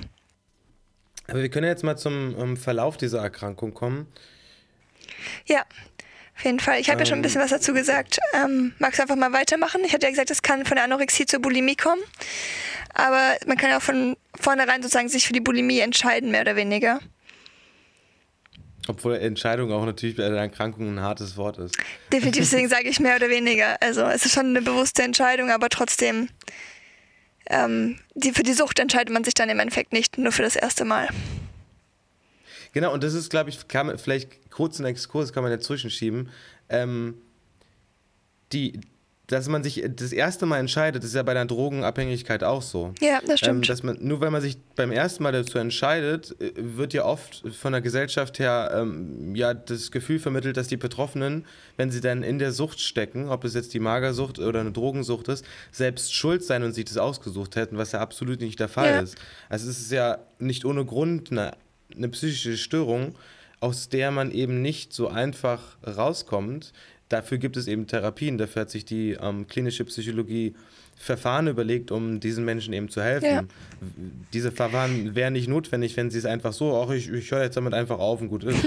Aber 1.28 1.42
wir 1.42 1.50
können 1.50 1.68
jetzt 1.68 1.84
mal 1.84 1.98
zum 1.98 2.36
um, 2.36 2.58
Verlauf 2.58 2.98
dieser 2.98 3.22
Erkrankung 3.22 3.74
kommen. 3.74 4.08
Ja, 5.46 5.66
auf 6.38 6.44
jeden 6.44 6.60
Fall. 6.60 6.80
Ich 6.80 6.90
habe 6.90 6.98
ähm, 6.98 7.00
ja 7.00 7.06
schon 7.06 7.20
ein 7.20 7.22
bisschen 7.22 7.42
was 7.42 7.50
dazu 7.50 7.74
gesagt. 7.74 8.20
Ähm, 8.34 8.74
magst 8.80 9.00
du 9.00 9.04
einfach 9.04 9.16
mal 9.16 9.34
weitermachen? 9.34 9.82
Ich 9.86 9.94
hatte 9.94 10.06
ja 10.06 10.12
gesagt, 10.12 10.32
es 10.32 10.42
kann 10.42 10.66
von 10.66 10.76
der 10.76 10.84
Anorexie 10.84 11.26
zur 11.26 11.40
Bulimie 11.40 11.76
kommen. 11.76 12.02
Aber 12.94 13.36
man 13.48 13.58
kann 13.58 13.70
ja 13.70 13.78
auch 13.78 13.82
von 13.82 14.18
vornherein 14.40 14.82
sozusagen 14.82 15.10
sich 15.10 15.28
für 15.28 15.34
die 15.34 15.42
Bulimie 15.42 15.80
entscheiden, 15.80 16.32
mehr 16.32 16.42
oder 16.42 16.56
weniger. 16.56 17.00
Obwohl 18.88 19.16
Entscheidung 19.16 19.72
auch 19.72 19.86
natürlich 19.86 20.16
bei 20.16 20.30
der 20.30 20.38
Erkrankung 20.38 20.96
ein 20.96 21.02
hartes 21.02 21.38
Wort 21.38 21.58
ist. 21.58 21.76
Definitiv, 22.12 22.44
deswegen 22.44 22.70
sage 22.70 22.88
ich 22.88 23.00
mehr 23.00 23.16
oder 23.16 23.30
weniger. 23.30 23.82
Also 23.82 24.04
es 24.04 24.26
ist 24.26 24.34
schon 24.34 24.48
eine 24.48 24.62
bewusste 24.62 25.04
Entscheidung, 25.04 25.50
aber 25.50 25.70
trotzdem 25.70 26.30
ähm, 27.50 28.00
die, 28.16 28.32
für 28.32 28.44
die 28.44 28.54
Sucht 28.54 28.80
entscheidet 28.80 29.14
man 29.14 29.24
sich 29.24 29.34
dann 29.34 29.50
im 29.50 29.60
Endeffekt 29.60 29.94
nicht 29.94 30.18
nur 30.18 30.32
für 30.32 30.44
das 30.44 30.56
erste 30.56 30.86
Mal. 30.86 31.10
Genau, 32.74 32.94
und 32.94 33.04
das 33.04 33.14
ist, 33.14 33.30
glaube 33.30 33.50
ich, 33.50 33.68
kann, 33.68 33.98
vielleicht 33.98 34.52
kurz 34.52 34.80
einen 34.80 34.88
Exkurs 34.88 35.32
kann 35.32 35.44
man 35.44 35.52
dazwischen 35.52 35.90
schieben. 35.90 36.30
Ähm, 36.68 37.16
die, 38.52 38.80
dass 39.28 39.48
man 39.48 39.64
sich 39.64 39.84
das 39.96 40.12
erste 40.12 40.46
Mal 40.46 40.60
entscheidet, 40.60 41.02
das 41.04 41.10
ist 41.10 41.16
ja 41.16 41.24
bei 41.24 41.34
der 41.34 41.46
Drogenabhängigkeit 41.46 42.44
auch 42.44 42.62
so. 42.62 42.94
Ja, 43.02 43.22
das 43.26 43.40
stimmt. 43.40 43.66
Ähm, 43.66 43.68
dass 43.68 43.82
man, 43.82 43.98
nur 44.00 44.22
weil 44.22 44.30
man 44.30 44.42
sich 44.42 44.58
beim 44.76 44.92
ersten 44.92 45.24
Mal 45.24 45.32
dazu 45.32 45.58
entscheidet, 45.58 46.40
äh, 46.40 46.52
wird 46.56 46.94
ja 46.94 47.06
oft 47.06 47.44
von 47.60 47.72
der 47.72 47.82
Gesellschaft 47.82 48.38
her 48.38 48.72
ähm, 48.76 49.36
ja 49.36 49.54
das 49.54 49.92
Gefühl 49.92 50.20
vermittelt, 50.20 50.58
dass 50.58 50.68
die 50.68 50.78
Betroffenen, 50.78 51.46
wenn 51.76 51.90
sie 51.90 52.02
dann 52.02 52.22
in 52.22 52.38
der 52.38 52.52
Sucht 52.52 52.80
stecken, 52.80 53.30
ob 53.30 53.44
es 53.46 53.56
jetzt 53.56 53.74
die 53.74 53.80
Magersucht 53.80 54.38
oder 54.38 54.60
eine 54.60 54.72
Drogensucht 54.72 55.28
ist, 55.28 55.44
selbst 55.72 56.14
schuld 56.14 56.44
sein 56.44 56.62
und 56.62 56.74
sich 56.74 56.86
das 56.86 56.98
ausgesucht 56.98 57.56
hätten, 57.56 57.78
was 57.78 57.94
ja 57.94 58.02
absolut 58.02 58.42
nicht 58.42 58.60
der 58.60 58.70
Fall 58.70 58.92
ja. 58.92 59.00
ist. 59.00 59.16
Also 59.50 59.70
es 59.70 59.80
ist 59.80 59.92
ja 59.92 60.20
nicht 60.38 60.66
ohne 60.66 60.86
Grund 60.86 61.32
eine, 61.32 61.54
eine 61.96 62.10
psychische 62.10 62.58
Störung, 62.58 63.16
aus 63.60 63.90
der 63.90 64.12
man 64.12 64.30
eben 64.30 64.62
nicht 64.62 64.94
so 64.94 65.08
einfach 65.08 65.78
rauskommt, 65.86 66.74
dafür 67.10 67.38
gibt 67.38 67.58
es 67.58 67.68
eben 67.68 67.88
Therapien, 67.88 68.38
dafür 68.38 68.64
hat 68.64 68.70
sich 68.70 68.86
die 68.86 69.12
ähm, 69.12 69.48
klinische 69.48 69.86
Psychologie 69.86 70.56
Verfahren 70.98 71.48
überlegt, 71.48 71.92
um 71.92 72.20
diesen 72.20 72.46
Menschen 72.46 72.74
eben 72.74 72.90
zu 72.90 73.02
helfen. 73.02 73.26
Ja. 73.26 73.44
Diese 74.34 74.52
Verfahren 74.52 75.14
wären 75.14 75.34
nicht 75.34 75.50
notwendig, 75.50 75.98
wenn 75.98 76.10
sie 76.10 76.18
es 76.18 76.26
einfach 76.26 76.54
so, 76.54 76.72
auch 76.72 76.90
ich, 76.90 77.12
ich 77.12 77.30
höre 77.32 77.44
jetzt 77.44 77.58
damit 77.58 77.74
einfach 77.74 78.00
auf 78.00 78.22
und 78.22 78.30
gut 78.30 78.46
ist. 78.46 78.58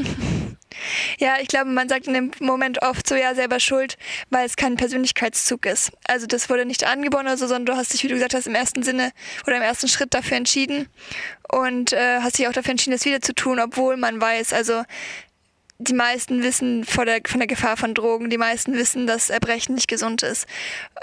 ja, 1.19 1.37
ich 1.41 1.49
glaube, 1.49 1.71
man 1.71 1.89
sagt 1.89 2.07
in 2.07 2.13
dem 2.13 2.31
Moment 2.41 2.83
oft 2.83 3.09
so, 3.09 3.15
ja, 3.15 3.35
selber 3.35 3.61
schuld, 3.61 3.97
weil 4.29 4.45
es 4.45 4.57
kein 4.57 4.77
Persönlichkeitszug 4.77 5.65
ist. 5.65 5.91
Also 6.07 6.27
das 6.27 6.51
wurde 6.51 6.67
nicht 6.67 6.87
angeboren 6.87 7.27
oder 7.27 7.39
so, 7.39 7.47
sondern 7.47 7.67
du 7.67 7.77
hast 7.77 7.95
dich, 7.95 8.05
wie 8.05 8.09
du 8.09 8.15
gesagt 8.15 8.35
hast, 8.35 8.47
im 8.47 8.55
ersten 8.55 8.83
Sinne 8.83 9.11
oder 9.47 9.57
im 9.57 9.63
ersten 9.63 9.89
Schritt 9.89 10.13
dafür 10.13 10.37
entschieden 10.37 10.87
und 11.51 11.95
äh, 11.95 12.21
hast 12.21 12.39
dich 12.39 12.47
auch 12.47 12.53
dafür 12.53 12.73
entschieden, 12.73 12.93
das 12.93 13.07
wieder 13.07 13.23
zu 13.23 13.35
tun, 13.35 13.59
obwohl 13.59 13.97
man 13.97 14.21
weiß, 14.21 14.53
also 14.53 14.83
die 15.81 15.95
meisten 15.95 16.43
wissen 16.43 16.85
vor 16.85 17.05
der, 17.05 17.21
von 17.25 17.39
der 17.39 17.47
Gefahr 17.47 17.77
von 17.77 17.95
Drogen, 17.95 18.31
die 18.31 18.39
meisten 18.39 18.75
wissen, 18.75 19.07
dass 19.07 19.31
Erbrechen 19.31 19.77
nicht 19.77 19.87
gesund 19.87 20.25
ist. 20.25 20.47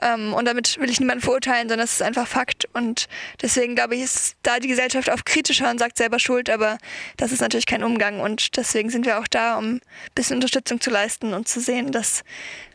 Ähm, 0.02 0.34
und 0.34 0.46
damit 0.46 0.78
will 0.80 0.90
ich 0.90 1.00
niemanden 1.00 1.24
verurteilen, 1.24 1.70
sondern 1.70 1.86
es 1.86 1.94
ist 1.94 2.02
einfach 2.02 2.28
Fakt. 2.28 2.68
Und 2.74 3.08
deswegen 3.42 3.76
glaube 3.76 3.96
ich, 3.96 4.02
ist 4.02 4.36
da 4.44 4.60
die 4.60 4.68
Gesellschaft 4.68 5.10
oft 5.10 5.26
kritischer 5.26 5.72
und 5.72 5.80
sagt 5.80 5.98
selber 5.98 6.20
Schuld, 6.20 6.50
aber 6.50 6.78
das 7.16 7.32
ist 7.32 7.40
natürlich 7.40 7.66
kein 7.66 7.84
Umgang. 7.84 8.20
Und 8.20 8.58
deswegen 8.58 8.90
sind 8.90 9.06
wir 9.06 9.20
auch 9.20 9.28
da, 9.28 9.58
um 9.58 9.76
ein 9.76 9.82
bisschen 10.14 10.36
Unterstützung 10.36 10.82
zu 10.82 10.90
leisten 10.90 11.34
und 11.34 11.48
zu 11.48 11.62
sehen, 11.62 11.94
dass 11.94 12.24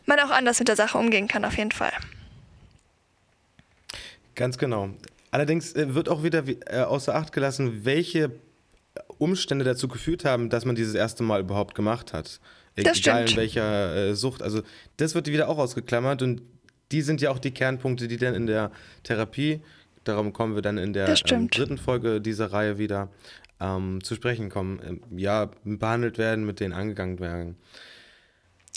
man 0.07 0.19
auch 0.19 0.31
anders 0.31 0.57
mit 0.57 0.69
der 0.69 0.75
Sache 0.75 0.97
umgehen 0.97 1.27
kann, 1.27 1.45
auf 1.45 1.57
jeden 1.57 1.71
Fall. 1.71 1.93
Ganz 4.33 4.57
genau. 4.57 4.89
Allerdings 5.29 5.75
äh, 5.75 5.93
wird 5.93 6.09
auch 6.09 6.23
wieder 6.23 6.43
äh, 6.47 6.81
außer 6.81 7.13
Acht 7.13 7.31
gelassen, 7.31 7.85
welche 7.85 8.31
Umstände 9.21 9.63
dazu 9.63 9.87
geführt 9.87 10.25
haben, 10.25 10.49
dass 10.49 10.65
man 10.65 10.75
dieses 10.75 10.95
erste 10.95 11.21
Mal 11.21 11.41
überhaupt 11.41 11.75
gemacht 11.75 12.11
hat. 12.11 12.39
Egal 12.75 12.95
stimmt. 12.95 13.31
in 13.31 13.37
welcher 13.37 13.95
äh, 13.95 14.15
Sucht. 14.15 14.41
Also 14.41 14.63
das 14.97 15.13
wird 15.13 15.27
wieder 15.27 15.47
auch 15.47 15.59
ausgeklammert 15.59 16.21
und 16.21 16.41
die 16.91 17.01
sind 17.01 17.21
ja 17.21 17.29
auch 17.29 17.39
die 17.39 17.51
Kernpunkte, 17.51 18.07
die 18.07 18.17
dann 18.17 18.33
in 18.33 18.47
der 18.47 18.71
Therapie, 19.03 19.61
darum 20.03 20.33
kommen 20.33 20.55
wir 20.55 20.61
dann 20.61 20.77
in 20.77 20.93
der 20.93 21.13
ähm, 21.29 21.49
dritten 21.49 21.77
Folge 21.77 22.19
dieser 22.19 22.51
Reihe 22.51 22.77
wieder 22.79 23.09
ähm, 23.59 24.03
zu 24.03 24.15
sprechen 24.15 24.49
kommen, 24.49 24.79
ähm, 24.85 25.01
ja, 25.15 25.51
behandelt 25.63 26.17
werden, 26.17 26.45
mit 26.45 26.59
denen 26.59 26.73
angegangen 26.73 27.19
werden. 27.19 27.57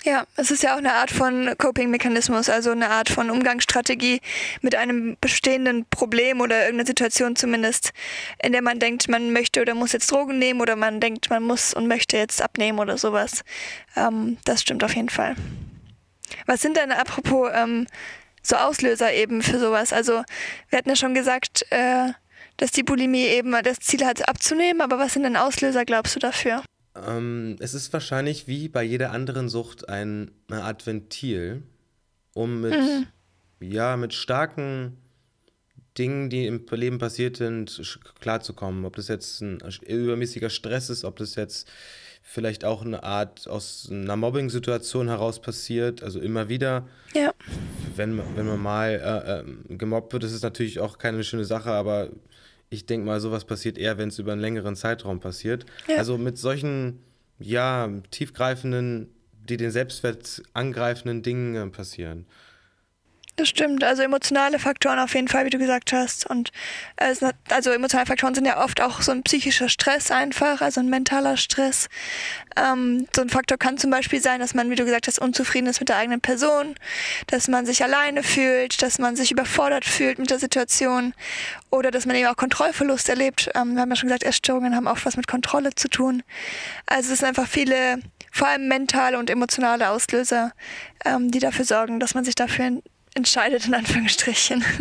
Ja, 0.05 0.27
es 0.37 0.51
ist 0.51 0.63
ja 0.63 0.75
auch 0.75 0.79
eine 0.79 0.93
Art 0.93 1.11
von 1.11 1.55
Coping-Mechanismus, 1.57 2.51
also 2.51 2.73
eine 2.73 2.91
Art 2.91 3.09
von 3.09 3.31
Umgangsstrategie 3.31 4.21
mit 4.61 4.75
einem 4.75 5.17
bestehenden 5.19 5.87
Problem 5.87 6.43
oder 6.43 6.61
irgendeiner 6.67 6.87
Situation 6.87 7.37
zumindest, 7.37 7.95
in 8.43 8.53
der 8.53 8.61
man 8.61 8.79
denkt, 8.79 9.09
man 9.09 9.33
möchte 9.33 9.63
oder 9.63 9.75
muss 9.75 9.93
jetzt 9.93 10.13
Drogen 10.13 10.39
nehmen 10.39 10.61
oder 10.61 10.77
man 10.77 11.01
denkt, 11.01 11.31
man 11.31 11.43
muss 11.43 11.73
und 11.73 11.89
möchte 11.89 12.19
jetzt 12.19 12.43
abnehmen 12.43 12.81
oder 12.81 12.99
sowas. 12.99 13.45
Ähm, 13.97 14.37
das 14.45 14.61
stimmt 14.61 14.85
auf 14.85 14.95
jeden 14.95 15.09
Fall. 15.09 15.37
Was 16.45 16.61
sind 16.61 16.77
denn 16.77 16.93
apropos 16.93 17.51
ähm, 17.55 17.87
so 18.43 18.57
Auslöser 18.57 19.11
eben 19.11 19.41
für 19.41 19.59
sowas? 19.59 19.95
Also 19.95 20.23
wir 20.69 20.79
hatten 20.79 20.91
ja 20.91 20.97
schon 20.97 21.15
gesagt, 21.15 21.65
äh, 21.71 22.11
dass 22.59 22.73
die 22.73 22.83
Bulimie 22.83 23.25
eben 23.25 23.53
das 23.63 23.79
Ziel 23.79 24.05
hat, 24.05 24.29
abzunehmen, 24.29 24.83
aber 24.83 24.99
was 24.99 25.15
sind 25.15 25.23
denn 25.23 25.39
Auslöser, 25.39 25.87
glaubst 25.87 26.15
du, 26.15 26.21
dafür? 26.21 26.63
Ähm, 26.95 27.57
es 27.61 27.75
ist 27.75 27.93
wahrscheinlich 27.93 28.47
wie 28.47 28.69
bei 28.69 28.83
jeder 28.83 29.11
anderen 29.11 29.49
Sucht 29.49 29.89
ein, 29.89 30.31
eine 30.49 30.63
Art 30.63 30.87
Ventil, 30.87 31.63
um 32.35 32.61
mit, 32.61 32.73
mhm. 32.73 33.07
ja, 33.61 33.97
mit 33.97 34.15
starken 34.15 34.97
Dingen, 35.99 36.29
die 36.29 36.47
im 36.47 36.65
Leben 36.71 36.99
passiert 36.99 37.37
sind, 37.37 37.81
klarzukommen. 38.21 38.85
Ob 38.85 38.97
das 38.97 39.09
jetzt 39.09 39.41
ein 39.41 39.61
übermäßiger 39.87 40.51
Stress 40.51 40.91
ist, 40.91 41.05
ob 41.05 41.17
das 41.17 41.37
jetzt 41.37 41.69
vielleicht 42.23 42.65
auch 42.65 42.85
eine 42.85 43.03
Art 43.03 43.47
aus 43.49 43.89
einer 43.91 44.17
Mobbing-Situation 44.17 45.09
heraus 45.09 45.41
passiert, 45.41 46.03
also 46.03 46.19
immer 46.21 46.49
wieder. 46.49 46.89
Ja. 47.15 47.33
Wenn, 47.95 48.21
wenn 48.35 48.47
man 48.47 48.61
mal 48.61 48.89
äh, 48.91 49.73
äh, 49.73 49.77
gemobbt 49.77 50.13
wird, 50.13 50.25
ist 50.25 50.33
es 50.33 50.43
natürlich 50.43 50.81
auch 50.81 50.99
keine 50.99 51.23
schöne 51.23 51.45
Sache, 51.45 51.71
aber 51.71 52.09
ich 52.71 52.87
denke 52.87 53.07
mal, 53.07 53.21
sowas 53.21 53.45
passiert 53.45 53.79
eher, 53.79 53.99
wenn 53.99 54.09
es 54.09 54.19
über 54.19 54.33
einen 54.33 54.41
längeren 54.41 54.77
Zeitraum 54.77 55.21
passiert. 55.21 55.67
Ja. 55.89 55.97
Also 55.99 56.19
mit 56.19 56.39
solchen, 56.39 57.01
ja, 57.39 57.91
tiefgreifenden, 58.11 59.09
die 59.49 59.57
den 59.57 59.71
Selbstwert 59.71 60.43
angreifenden 60.53 61.23
Dingen 61.23 61.55
äh, 61.55 61.71
passieren. 61.71 62.27
Das 63.37 63.49
stimmt. 63.49 63.83
Also 63.83 64.03
emotionale 64.03 64.61
Faktoren 64.61 65.01
auf 65.01 65.13
jeden 65.15 65.27
Fall, 65.27 65.45
wie 65.45 65.51
du 65.51 65.59
gesagt 65.59 65.93
hast. 65.93 66.25
Und 66.25 66.53
äh, 66.97 67.15
also 67.51 67.71
emotionale 67.71 68.07
Faktoren 68.07 68.33
sind 68.33 68.45
ja 68.45 68.63
oft 68.63 68.81
auch 68.81 69.03
so 69.03 69.11
ein 69.11 69.25
psychischer 69.25 69.69
Stress 69.69 70.13
einfach, 70.13 70.61
also 70.61 70.81
ein 70.81 70.89
mentaler 70.89 71.37
Stress. 71.37 71.89
Ähm, 72.57 73.09
so 73.15 73.23
ein 73.23 73.31
Faktor 73.31 73.59
kann 73.59 73.77
zum 73.77 73.91
Beispiel 73.91 74.23
sein, 74.23 74.39
dass 74.39 74.55
man, 74.55 74.71
wie 74.71 74.77
du 74.77 74.85
gesagt 74.85 75.09
hast, 75.09 75.19
unzufrieden 75.19 75.67
ist 75.67 75.81
mit 75.81 75.89
der 75.89 75.97
eigenen 75.97 76.21
Person, 76.21 76.77
dass 77.27 77.49
man 77.49 77.67
sich 77.67 77.83
alleine 77.83 78.23
fühlt, 78.23 78.81
dass 78.83 79.01
man 79.01 79.17
sich 79.17 79.33
überfordert 79.33 79.85
fühlt 79.85 80.21
mit 80.21 80.31
der 80.31 80.39
Situation 80.39 81.13
oder 81.71 81.91
dass 81.91 82.07
man 82.07 82.15
eben 82.15 82.29
auch 82.29 82.37
Kontrollverlust 82.37 83.09
erlebt. 83.09 83.51
Ähm, 83.57 83.75
wir 83.75 83.83
haben 83.83 83.91
ja 83.91 83.97
schon 83.97 84.11
gesagt, 84.11 84.23
Essstörungen 84.23 84.77
haben 84.77 84.87
oft 84.87 85.05
was 85.07 85.17
mit 85.17 85.27
Kontrolle 85.27 85.75
zu 85.75 85.89
tun. 85.89 86.23
Also 86.87 87.13
es 87.13 87.19
sind 87.19 87.27
einfach 87.27 87.49
viele 87.49 87.99
vor 88.31 88.47
allem 88.47 88.69
mentale 88.69 89.19
und 89.19 89.29
emotionale 89.29 89.91
Auslöser, 89.91 90.53
ähm, 91.05 91.33
die 91.33 91.41
dafür 91.41 91.65
sorgen, 91.65 91.99
dass 91.99 92.15
man 92.15 92.25
sich 92.25 92.37
dafür 92.37 92.81
entscheidet, 93.15 93.67
in 93.67 93.75
Anführungsstrichen. 93.75 94.65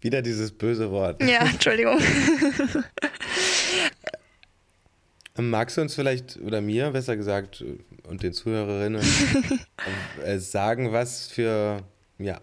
Wieder 0.00 0.22
dieses 0.22 0.52
böse 0.52 0.90
Wort. 0.90 1.22
Ja, 1.22 1.40
Entschuldigung. 1.40 2.00
Magst 5.36 5.76
du 5.76 5.82
uns 5.82 5.94
vielleicht, 5.94 6.40
oder 6.40 6.60
mir 6.60 6.90
besser 6.90 7.16
gesagt, 7.16 7.64
und 8.08 8.22
den 8.22 8.32
Zuhörerinnen 8.32 9.02
äh, 10.24 10.38
sagen, 10.38 10.92
was 10.92 11.28
für, 11.28 11.82
ja, 12.18 12.40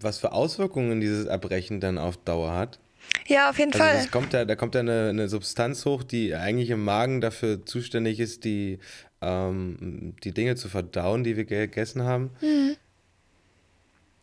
was 0.00 0.18
für 0.18 0.32
Auswirkungen 0.32 1.00
dieses 1.00 1.26
Erbrechen 1.26 1.80
dann 1.80 1.98
auf 1.98 2.16
Dauer 2.16 2.54
hat? 2.54 2.78
Ja, 3.26 3.50
auf 3.50 3.58
jeden 3.58 3.72
also 3.72 3.84
Fall. 3.84 4.06
Kommt 4.08 4.34
da, 4.34 4.44
da 4.44 4.56
kommt 4.56 4.74
da 4.74 4.80
eine, 4.80 5.08
eine 5.10 5.28
Substanz 5.28 5.84
hoch, 5.84 6.02
die 6.02 6.34
eigentlich 6.34 6.70
im 6.70 6.84
Magen 6.84 7.20
dafür 7.20 7.64
zuständig 7.64 8.20
ist, 8.20 8.44
die 8.44 8.78
ähm, 9.22 10.14
die 10.24 10.32
Dinge 10.32 10.56
zu 10.56 10.68
verdauen, 10.68 11.24
die 11.24 11.36
wir 11.36 11.44
gegessen 11.44 12.04
haben. 12.04 12.30
Mhm. 12.40 12.76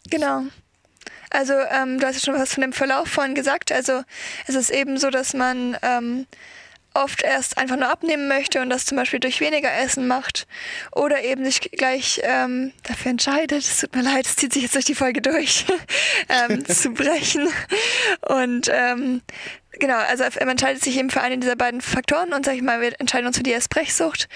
Genau. 0.10 0.44
Also 1.30 1.54
ähm, 1.54 2.00
du 2.00 2.08
hast 2.08 2.16
ja 2.16 2.32
schon 2.32 2.40
was 2.40 2.54
von 2.54 2.62
dem 2.62 2.74
Verlauf 2.74 3.08
vorhin 3.08 3.36
gesagt. 3.36 3.72
Also 3.72 4.04
es 4.48 4.56
ist 4.56 4.70
eben 4.70 4.98
so, 4.98 5.10
dass 5.10 5.34
man 5.34 5.78
ähm, 5.82 6.26
oft 6.98 7.22
erst 7.22 7.58
einfach 7.58 7.78
nur 7.78 7.90
abnehmen 7.90 8.28
möchte 8.28 8.62
und 8.62 8.70
das 8.70 8.86
zum 8.86 8.98
Beispiel 8.98 9.20
durch 9.20 9.40
weniger 9.40 9.72
Essen 9.72 10.08
macht 10.08 10.48
oder 10.92 11.24
eben 11.24 11.46
sich 11.46 11.60
gleich 11.60 12.22
ähm, 12.24 12.74
dafür 12.84 13.12
entscheidet, 13.12 13.64
es 13.64 13.82
tut 13.82 13.96
mir 13.96 14.02
leid, 14.02 14.26
es 14.26 14.36
zieht 14.36 14.54
sich 14.54 14.64
jetzt 14.64 14.76
durch 14.76 14.86
die 14.86 14.96
Folge 14.96 15.22
durch, 15.22 15.66
ähm, 16.30 16.66
zu 16.66 16.92
brechen. 16.92 17.48
Und 18.28 18.70
ähm, 18.74 19.22
genau, 19.80 19.98
also 19.98 20.24
man 20.40 20.50
entscheidet 20.50 20.84
sich 20.84 20.98
eben 20.98 21.10
für 21.10 21.22
einen 21.22 21.42
dieser 21.42 21.56
beiden 21.56 21.82
Faktoren 21.82 22.34
und 22.34 22.46
sag 22.46 22.56
ich 22.56 22.62
mal, 22.62 22.82
wir 22.82 23.00
entscheiden 23.00 23.28
uns 23.28 23.38
für 23.38 23.44
die 23.44 23.54
Essbrechsucht. 23.54 24.28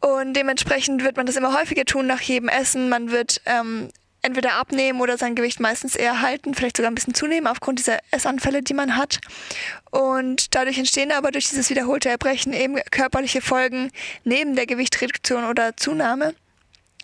Und 0.00 0.34
dementsprechend 0.34 1.02
wird 1.02 1.16
man 1.16 1.26
das 1.26 1.36
immer 1.36 1.58
häufiger 1.58 1.84
tun 1.84 2.06
nach 2.06 2.20
jedem 2.20 2.48
Essen. 2.48 2.88
Man 2.88 3.10
wird 3.10 3.40
ähm, 3.46 3.88
entweder 4.22 4.54
abnehmen 4.54 5.00
oder 5.00 5.16
sein 5.16 5.34
Gewicht 5.34 5.60
meistens 5.60 5.96
eher 5.96 6.20
halten, 6.20 6.54
vielleicht 6.54 6.76
sogar 6.76 6.90
ein 6.90 6.94
bisschen 6.94 7.14
zunehmen 7.14 7.46
aufgrund 7.46 7.78
dieser 7.78 7.98
Essanfälle, 8.10 8.62
die 8.62 8.74
man 8.74 8.96
hat. 8.96 9.20
Und 9.90 10.54
dadurch 10.54 10.78
entstehen 10.78 11.12
aber 11.12 11.30
durch 11.30 11.48
dieses 11.48 11.70
wiederholte 11.70 12.08
Erbrechen 12.08 12.52
eben 12.52 12.76
körperliche 12.90 13.40
Folgen 13.40 13.90
neben 14.24 14.56
der 14.56 14.66
Gewichtsreduktion 14.66 15.44
oder 15.44 15.76
Zunahme. 15.76 16.34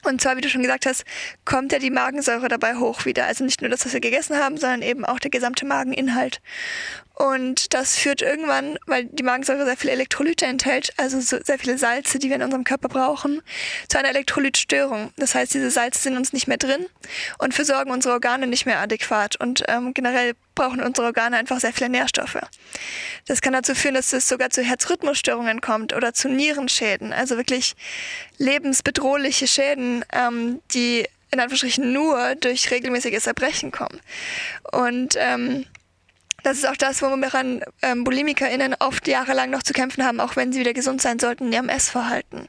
Und 0.04 0.20
zwar, 0.20 0.36
wie 0.36 0.40
du 0.40 0.48
schon 0.48 0.62
gesagt 0.62 0.86
hast, 0.86 1.04
kommt 1.44 1.72
ja 1.72 1.78
die 1.78 1.90
Magensäure 1.90 2.48
dabei 2.48 2.74
hoch 2.76 3.04
wieder. 3.04 3.26
Also 3.26 3.44
nicht 3.44 3.60
nur 3.60 3.70
das, 3.70 3.84
was 3.84 3.92
wir 3.92 4.00
gegessen 4.00 4.36
haben, 4.36 4.56
sondern 4.56 4.82
eben 4.82 5.04
auch 5.04 5.20
der 5.20 5.30
gesamte 5.30 5.64
Mageninhalt. 5.64 6.40
Und 7.14 7.72
das 7.72 7.96
führt 7.96 8.20
irgendwann, 8.20 8.78
weil 8.86 9.04
die 9.04 9.22
Magensäure 9.22 9.64
sehr 9.64 9.76
viele 9.76 9.92
Elektrolyte 9.92 10.46
enthält, 10.46 10.92
also 10.96 11.20
so 11.20 11.38
sehr 11.44 11.58
viele 11.58 11.78
Salze, 11.78 12.18
die 12.18 12.28
wir 12.28 12.36
in 12.36 12.42
unserem 12.42 12.64
Körper 12.64 12.88
brauchen, 12.88 13.42
zu 13.88 13.98
einer 13.98 14.08
Elektrolytstörung. 14.08 15.12
Das 15.16 15.34
heißt, 15.34 15.54
diese 15.54 15.70
Salze 15.70 16.00
sind 16.00 16.16
uns 16.16 16.32
nicht 16.32 16.48
mehr 16.48 16.56
drin 16.56 16.86
und 17.38 17.54
versorgen 17.54 17.92
unsere 17.92 18.14
Organe 18.14 18.46
nicht 18.46 18.66
mehr 18.66 18.80
adäquat. 18.80 19.36
Und 19.36 19.62
ähm, 19.68 19.94
generell 19.94 20.32
brauchen 20.54 20.82
unsere 20.82 21.06
Organe 21.06 21.36
einfach 21.36 21.60
sehr 21.60 21.72
viele 21.72 21.90
Nährstoffe. 21.90 22.38
Das 23.26 23.40
kann 23.40 23.52
dazu 23.52 23.74
führen, 23.74 23.94
dass 23.94 24.12
es 24.12 24.28
sogar 24.28 24.50
zu 24.50 24.62
Herzrhythmusstörungen 24.62 25.60
kommt 25.60 25.92
oder 25.92 26.12
zu 26.12 26.28
Nierenschäden, 26.28 27.12
also 27.12 27.36
wirklich 27.36 27.74
lebensbedrohliche 28.38 29.46
Schäden, 29.46 30.04
ähm, 30.12 30.60
die 30.72 31.06
in 31.30 31.40
Anführungsstrichen 31.40 31.92
nur 31.92 32.34
durch 32.36 32.70
regelmäßiges 32.70 33.26
Erbrechen 33.26 33.72
kommen. 33.72 34.00
Und 34.70 35.14
ähm, 35.18 35.64
das 36.42 36.58
ist 36.58 36.68
auch 36.68 36.76
das, 36.76 37.02
woran 37.02 37.62
ähm, 37.82 38.04
BulimikerInnen 38.04 38.74
oft 38.78 39.06
jahrelang 39.06 39.50
noch 39.50 39.62
zu 39.62 39.72
kämpfen 39.72 40.04
haben, 40.04 40.20
auch 40.20 40.36
wenn 40.36 40.52
sie 40.52 40.60
wieder 40.60 40.72
gesund 40.72 41.00
sein 41.00 41.18
sollten 41.18 41.46
in 41.46 41.52
ihrem 41.52 41.68
Essverhalten. 41.68 42.48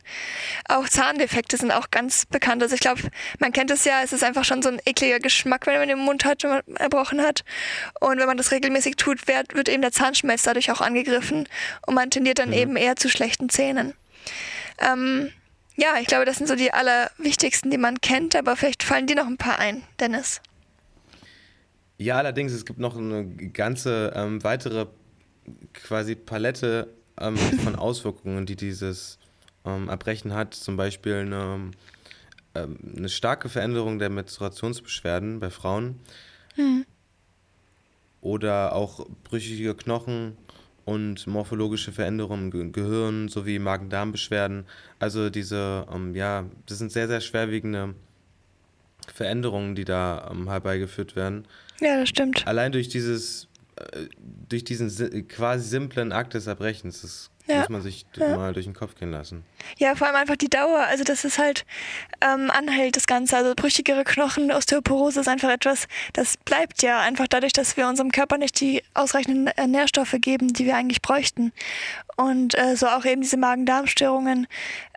Auch 0.68 0.90
Zahndefekte 0.90 1.58
sind 1.58 1.72
auch 1.72 1.92
ganz 1.92 2.26
bekannt. 2.26 2.64
Also 2.64 2.76
ich 2.76 2.82
glaube, 2.82 3.02
man 3.40 3.52
kennt 3.52 3.72
es 3.72 3.86
ja, 3.86 4.02
es 4.04 4.14
ist 4.14 4.24
einfach 4.24 4.46
schon 4.46 4.62
so 4.62 4.70
ein 4.70 4.80
ekliger 4.86 5.20
Geschmack, 5.20 5.68
wenn 5.68 5.78
man 5.78 5.88
den 5.88 6.00
Mund 6.00 6.26
hat, 6.26 6.44
wenn 6.44 6.52
man 6.52 6.64
erbrochen 6.76 7.22
hat. 7.22 7.44
Und 8.00 8.18
wenn 8.18 8.28
man 8.28 8.38
das 8.38 8.52
regelmäßig 8.52 8.96
tut, 8.96 9.28
wird, 9.28 9.56
wird 9.56 9.70
eben 9.70 9.82
der 9.82 9.92
Zahnschmelz 9.92 10.44
dadurch 10.44 10.72
auch 10.72 10.82
angegriffen 10.82 11.48
und 11.86 11.94
man 11.94 12.10
tendiert 12.10 12.40
dann 12.40 12.50
mhm. 12.50 12.56
eben 12.56 12.76
eher 12.76 12.96
zu 12.96 13.10
schlechten 13.10 13.50
Zähnen. 13.50 13.94
Ähm, 14.80 15.32
ja, 15.76 15.96
ich 16.00 16.08
glaube, 16.08 16.26
das 16.26 16.38
sind 16.38 16.48
so 16.48 16.56
die 16.56 16.74
allerwichtigsten, 16.74 17.72
die 17.72 17.78
man 17.78 18.00
kennt, 18.02 18.36
aber 18.36 18.56
vielleicht 18.56 18.84
fallen 18.84 19.08
dir 19.08 19.16
noch 19.16 19.28
ein 19.28 19.38
paar 19.38 19.60
ein, 19.60 19.84
Dennis. 20.00 20.42
Ja, 22.04 22.18
allerdings, 22.18 22.52
es 22.52 22.66
gibt 22.66 22.80
noch 22.80 22.98
eine 22.98 23.26
ganze 23.26 24.12
ähm, 24.14 24.44
weitere 24.44 24.88
quasi 25.72 26.16
Palette 26.16 26.90
ähm, 27.18 27.38
von 27.38 27.78
Auswirkungen, 27.78 28.46
die 28.46 28.58
dieses 28.58 29.20
ähm, 29.64 29.88
Erbrechen 29.88 30.34
hat. 30.34 30.54
Zum 30.54 30.76
Beispiel 30.76 31.16
eine, 31.16 31.72
ähm, 32.56 32.78
eine 32.98 33.08
starke 33.08 33.48
Veränderung 33.48 34.00
der 34.00 34.10
Menstruationsbeschwerden 34.10 35.40
bei 35.40 35.50
Frauen. 35.50 36.02
Mhm. 36.58 36.86
Oder 38.20 38.76
auch 38.76 39.08
brüchige 39.24 39.74
Knochen 39.74 40.36
und 40.84 41.26
morphologische 41.26 41.94
Veränderungen 41.94 42.52
im 42.52 42.74
Gehirn 42.74 43.30
sowie 43.30 43.60
Magen-Darm-Beschwerden. 43.60 44.66
Also 45.00 45.30
diese, 45.30 45.88
ähm, 45.90 46.16
ja, 46.16 46.44
das 46.66 46.80
sind 46.80 46.92
sehr, 46.92 47.08
sehr 47.08 47.22
schwerwiegende 47.22 47.96
Veränderungen, 49.12 49.76
die 49.76 49.86
da 49.86 50.30
ähm, 50.32 50.50
herbeigeführt 50.50 51.16
werden. 51.16 51.46
Ja, 51.82 52.00
das 52.00 52.10
stimmt. 52.10 52.46
Allein 52.48 52.72
durch 52.72 52.90
dieses, 52.90 53.48
äh, 53.76 54.06
durch 54.50 54.64
diesen 54.64 55.28
quasi 55.28 55.68
simplen 55.68 56.12
Akt 56.12 56.34
des 56.34 56.48
Erbrechens. 56.48 57.02
Das 57.02 57.30
Ja. 57.48 57.60
Muss 57.60 57.70
man 57.70 57.82
sich 57.82 58.06
ja. 58.16 58.36
mal 58.36 58.54
durch 58.54 58.66
den 58.66 58.74
Kopf 58.74 58.96
gehen 58.96 59.12
lassen. 59.12 59.44
Ja, 59.78 59.96
vor 59.96 60.08
allem 60.08 60.16
einfach 60.16 60.36
die 60.36 60.50
Dauer. 60.50 60.80
Also, 60.80 61.04
dass 61.04 61.24
es 61.24 61.38
halt 61.38 61.66
ähm, 62.22 62.52
anhält, 62.52 62.96
das 62.96 63.08
Ganze. 63.08 63.38
Also, 63.38 63.54
brüchigere 63.56 64.04
Knochen, 64.04 64.52
Osteoporose 64.52 65.22
ist 65.22 65.28
einfach 65.28 65.50
etwas, 65.50 65.88
das 66.14 66.38
bleibt 66.38 66.82
ja 66.84 67.00
einfach 67.00 67.28
dadurch, 67.28 67.54
dass 67.54 67.78
wir 67.78 67.88
unserem 67.88 68.12
Körper 68.12 68.38
nicht 68.38 68.60
die 68.60 68.84
ausreichenden 68.94 69.48
äh, 69.48 69.68
Nährstoffe 69.68 70.16
geben, 70.20 70.54
die 70.54 70.66
wir 70.66 70.76
eigentlich 70.76 71.02
bräuchten. 71.02 71.52
Und 72.16 72.58
äh, 72.58 72.76
so 72.76 72.88
auch 72.88 73.06
eben 73.06 73.22
diese 73.22 73.38
Magen-Darm-Störungen. 73.38 74.48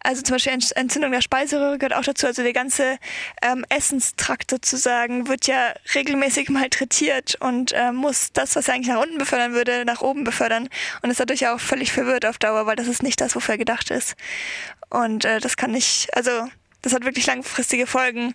Also 0.03 0.23
zum 0.23 0.35
Beispiel 0.35 0.53
Entzündung 0.53 1.11
der 1.11 1.21
Speiseröhre 1.21 1.79
gehört 1.79 1.95
auch 1.95 2.05
dazu. 2.05 2.27
Also 2.27 2.43
der 2.43 2.53
ganze 2.53 2.99
ähm, 3.43 3.65
Essenstrakt 3.71 4.51
sozusagen 4.51 5.27
wird 5.27 5.47
ja 5.47 5.73
regelmäßig 5.95 6.49
malträtiert 6.49 7.37
und 7.41 7.73
äh, 7.73 7.91
muss 7.91 8.33
das, 8.33 8.55
was 8.55 8.69
er 8.69 8.75
eigentlich 8.75 8.95
nach 8.95 9.03
unten 9.03 9.19
befördern 9.19 9.53
würde, 9.53 9.85
nach 9.85 10.03
oben 10.03 10.25
befördern. 10.25 10.69
Und 11.03 11.11
ist 11.11 11.19
dadurch 11.19 11.49
auch 11.49 11.59
völlig 11.59 11.91
verwirrt 11.93 12.27
auf 12.27 12.39
Dauer, 12.39 12.67
weil 12.67 12.77
das 12.77 12.87
ist 12.87 13.03
nicht 13.03 13.21
das, 13.21 13.35
wofür 13.35 13.55
er 13.55 13.59
gedacht 13.59 13.91
ist. 13.91 14.15
Und 14.89 15.25
äh, 15.25 15.41
das 15.41 15.57
kann 15.57 15.73
nicht, 15.73 16.09
also 16.15 16.49
das 16.83 16.93
hat 16.93 17.05
wirklich 17.05 17.27
langfristige 17.27 17.87
Folgen, 17.87 18.35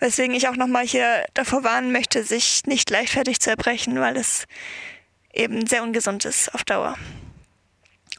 weswegen 0.00 0.34
ich 0.34 0.48
auch 0.48 0.56
nochmal 0.56 0.84
hier 0.84 1.24
davor 1.34 1.62
warnen 1.64 1.92
möchte, 1.92 2.24
sich 2.24 2.62
nicht 2.66 2.90
leichtfertig 2.90 3.40
zu 3.40 3.50
erbrechen, 3.50 4.00
weil 4.00 4.16
es 4.16 4.46
eben 5.32 5.66
sehr 5.66 5.82
ungesund 5.82 6.24
ist 6.24 6.52
auf 6.54 6.64
Dauer. 6.64 6.96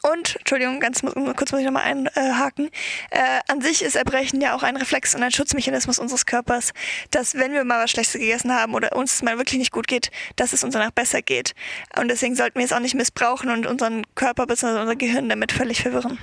Und, 0.02 0.36
Entschuldigung, 0.36 0.78
ganz 0.78 1.02
kurz 1.02 1.50
muss 1.50 1.60
ich 1.60 1.66
nochmal 1.66 1.82
einhaken. 1.82 2.70
Äh, 3.10 3.40
an 3.48 3.60
sich 3.60 3.82
ist 3.82 3.96
Erbrechen 3.96 4.40
ja 4.40 4.54
auch 4.54 4.62
ein 4.62 4.76
Reflex 4.76 5.14
und 5.14 5.22
ein 5.22 5.32
Schutzmechanismus 5.32 5.98
unseres 5.98 6.26
Körpers, 6.26 6.72
dass 7.10 7.34
wenn 7.34 7.52
wir 7.52 7.64
mal 7.64 7.82
was 7.82 7.90
Schlechtes 7.90 8.20
gegessen 8.20 8.52
haben 8.52 8.74
oder 8.74 8.94
uns 8.94 9.22
mal 9.22 9.36
wirklich 9.36 9.58
nicht 9.58 9.72
gut 9.72 9.88
geht, 9.88 10.10
dass 10.36 10.52
es 10.52 10.62
uns 10.62 10.74
danach 10.74 10.92
besser 10.92 11.22
geht. 11.22 11.54
Und 11.98 12.08
deswegen 12.08 12.36
sollten 12.36 12.58
wir 12.58 12.64
es 12.64 12.72
auch 12.72 12.80
nicht 12.80 12.94
missbrauchen 12.94 13.50
und 13.50 13.66
unseren 13.66 14.04
Körper 14.14 14.46
bzw. 14.46 14.80
unser 14.80 14.96
Gehirn 14.96 15.28
damit 15.28 15.50
völlig 15.50 15.82
verwirren. 15.82 16.18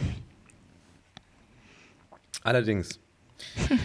Allerdings. 2.43 2.99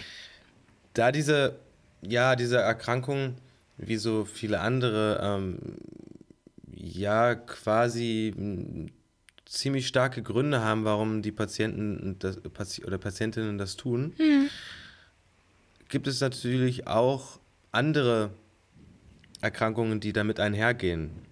da 0.93 1.11
diese, 1.11 1.55
ja, 2.01 2.35
diese 2.35 2.57
Erkrankung, 2.57 3.35
wie 3.77 3.97
so 3.97 4.25
viele 4.25 4.59
andere, 4.59 5.19
ähm, 5.23 5.77
ja, 6.75 7.35
quasi 7.35 8.89
ziemlich 9.45 9.87
starke 9.87 10.21
Gründe 10.21 10.61
haben, 10.61 10.85
warum 10.85 11.21
die 11.21 11.31
Patienten 11.31 12.17
das, 12.19 12.37
oder 12.85 12.97
Patientinnen 12.97 13.57
das 13.57 13.75
tun, 13.77 14.13
mhm. 14.17 14.49
gibt 15.87 16.07
es 16.07 16.21
natürlich 16.21 16.87
auch 16.87 17.39
andere 17.71 18.31
Erkrankungen, 19.41 19.99
die 19.99 20.13
damit 20.13 20.39
einhergehen. 20.39 21.28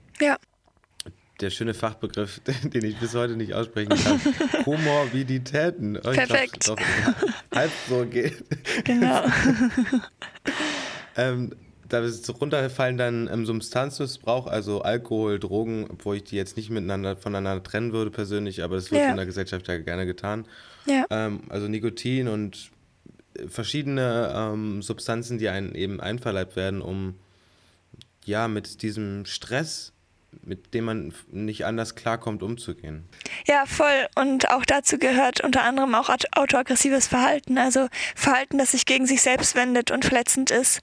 Der 1.39 1.51
schöne 1.51 1.74
Fachbegriff, 1.74 2.41
den 2.63 2.84
ich 2.84 2.98
bis 2.98 3.13
heute 3.13 3.36
nicht 3.36 3.53
aussprechen 3.53 3.89
kann. 3.89 4.20
Komorbiditäten. 4.63 5.98
Oh, 5.98 6.12
Perfekt. 6.12 6.62
Glaub, 6.62 6.79
doch, 6.79 6.86
halb 7.56 7.72
so 7.88 8.06
geht. 8.06 8.44
Genau. 8.86 9.24
ähm, 11.15 11.53
da 11.89 12.03
runterfallen 12.41 12.98
dann 12.98 13.29
ähm, 13.32 13.46
Substanzmissbrauch, 13.46 14.48
also 14.48 14.82
Alkohol, 14.82 15.39
Drogen, 15.39 15.88
obwohl 15.89 16.17
ich 16.17 16.24
die 16.24 16.36
jetzt 16.36 16.58
nicht 16.58 16.70
miteinander 16.70 17.15
voneinander 17.15 17.63
trennen 17.63 17.94
würde 17.94 18.12
persönlich, 18.12 18.63
aber 18.63 18.75
das 18.75 18.91
wird 18.91 19.01
ja. 19.01 19.12
in 19.12 19.17
der 19.17 19.25
Gesellschaft 19.25 19.67
ja 19.67 19.77
gerne 19.77 20.06
getan. 20.06 20.46
Ja. 20.86 21.06
Ähm, 21.10 21.41
also 21.50 21.67
Nikotin 21.67 22.27
und 22.27 22.72
äh, 23.38 23.48
verschiedene 23.48 24.34
ähm, 24.36 24.82
Substanzen, 24.82 25.38
die 25.38 25.50
einen 25.50 25.75
eben 25.75 26.00
einverleibt 26.01 26.56
werden, 26.56 26.82
um 26.82 27.15
ja 28.25 28.48
mit 28.48 28.82
diesem 28.82 29.25
Stress 29.25 29.94
mit 30.44 30.74
dem 30.74 30.86
man 30.86 31.13
nicht 31.32 31.65
anders 31.65 31.96
klarkommt, 31.96 32.44
umzugehen. 32.44 33.06
Ja, 33.46 33.65
voll. 33.65 34.08
Und 34.15 34.50
auch 34.50 34.65
dazu 34.65 34.98
gehört 34.98 35.41
unter 35.41 35.63
anderem 35.63 35.96
auch 35.96 36.10
autoaggressives 36.36 37.08
Verhalten, 37.08 37.58
also 37.58 37.88
Verhalten, 38.15 38.58
das 38.58 38.72
sich 38.72 38.86
gegen 38.86 39.06
sich 39.06 39.22
selbst 39.22 39.56
wendet 39.56 39.91
und 39.91 40.06
verletzend 40.06 40.51
ist. 40.51 40.82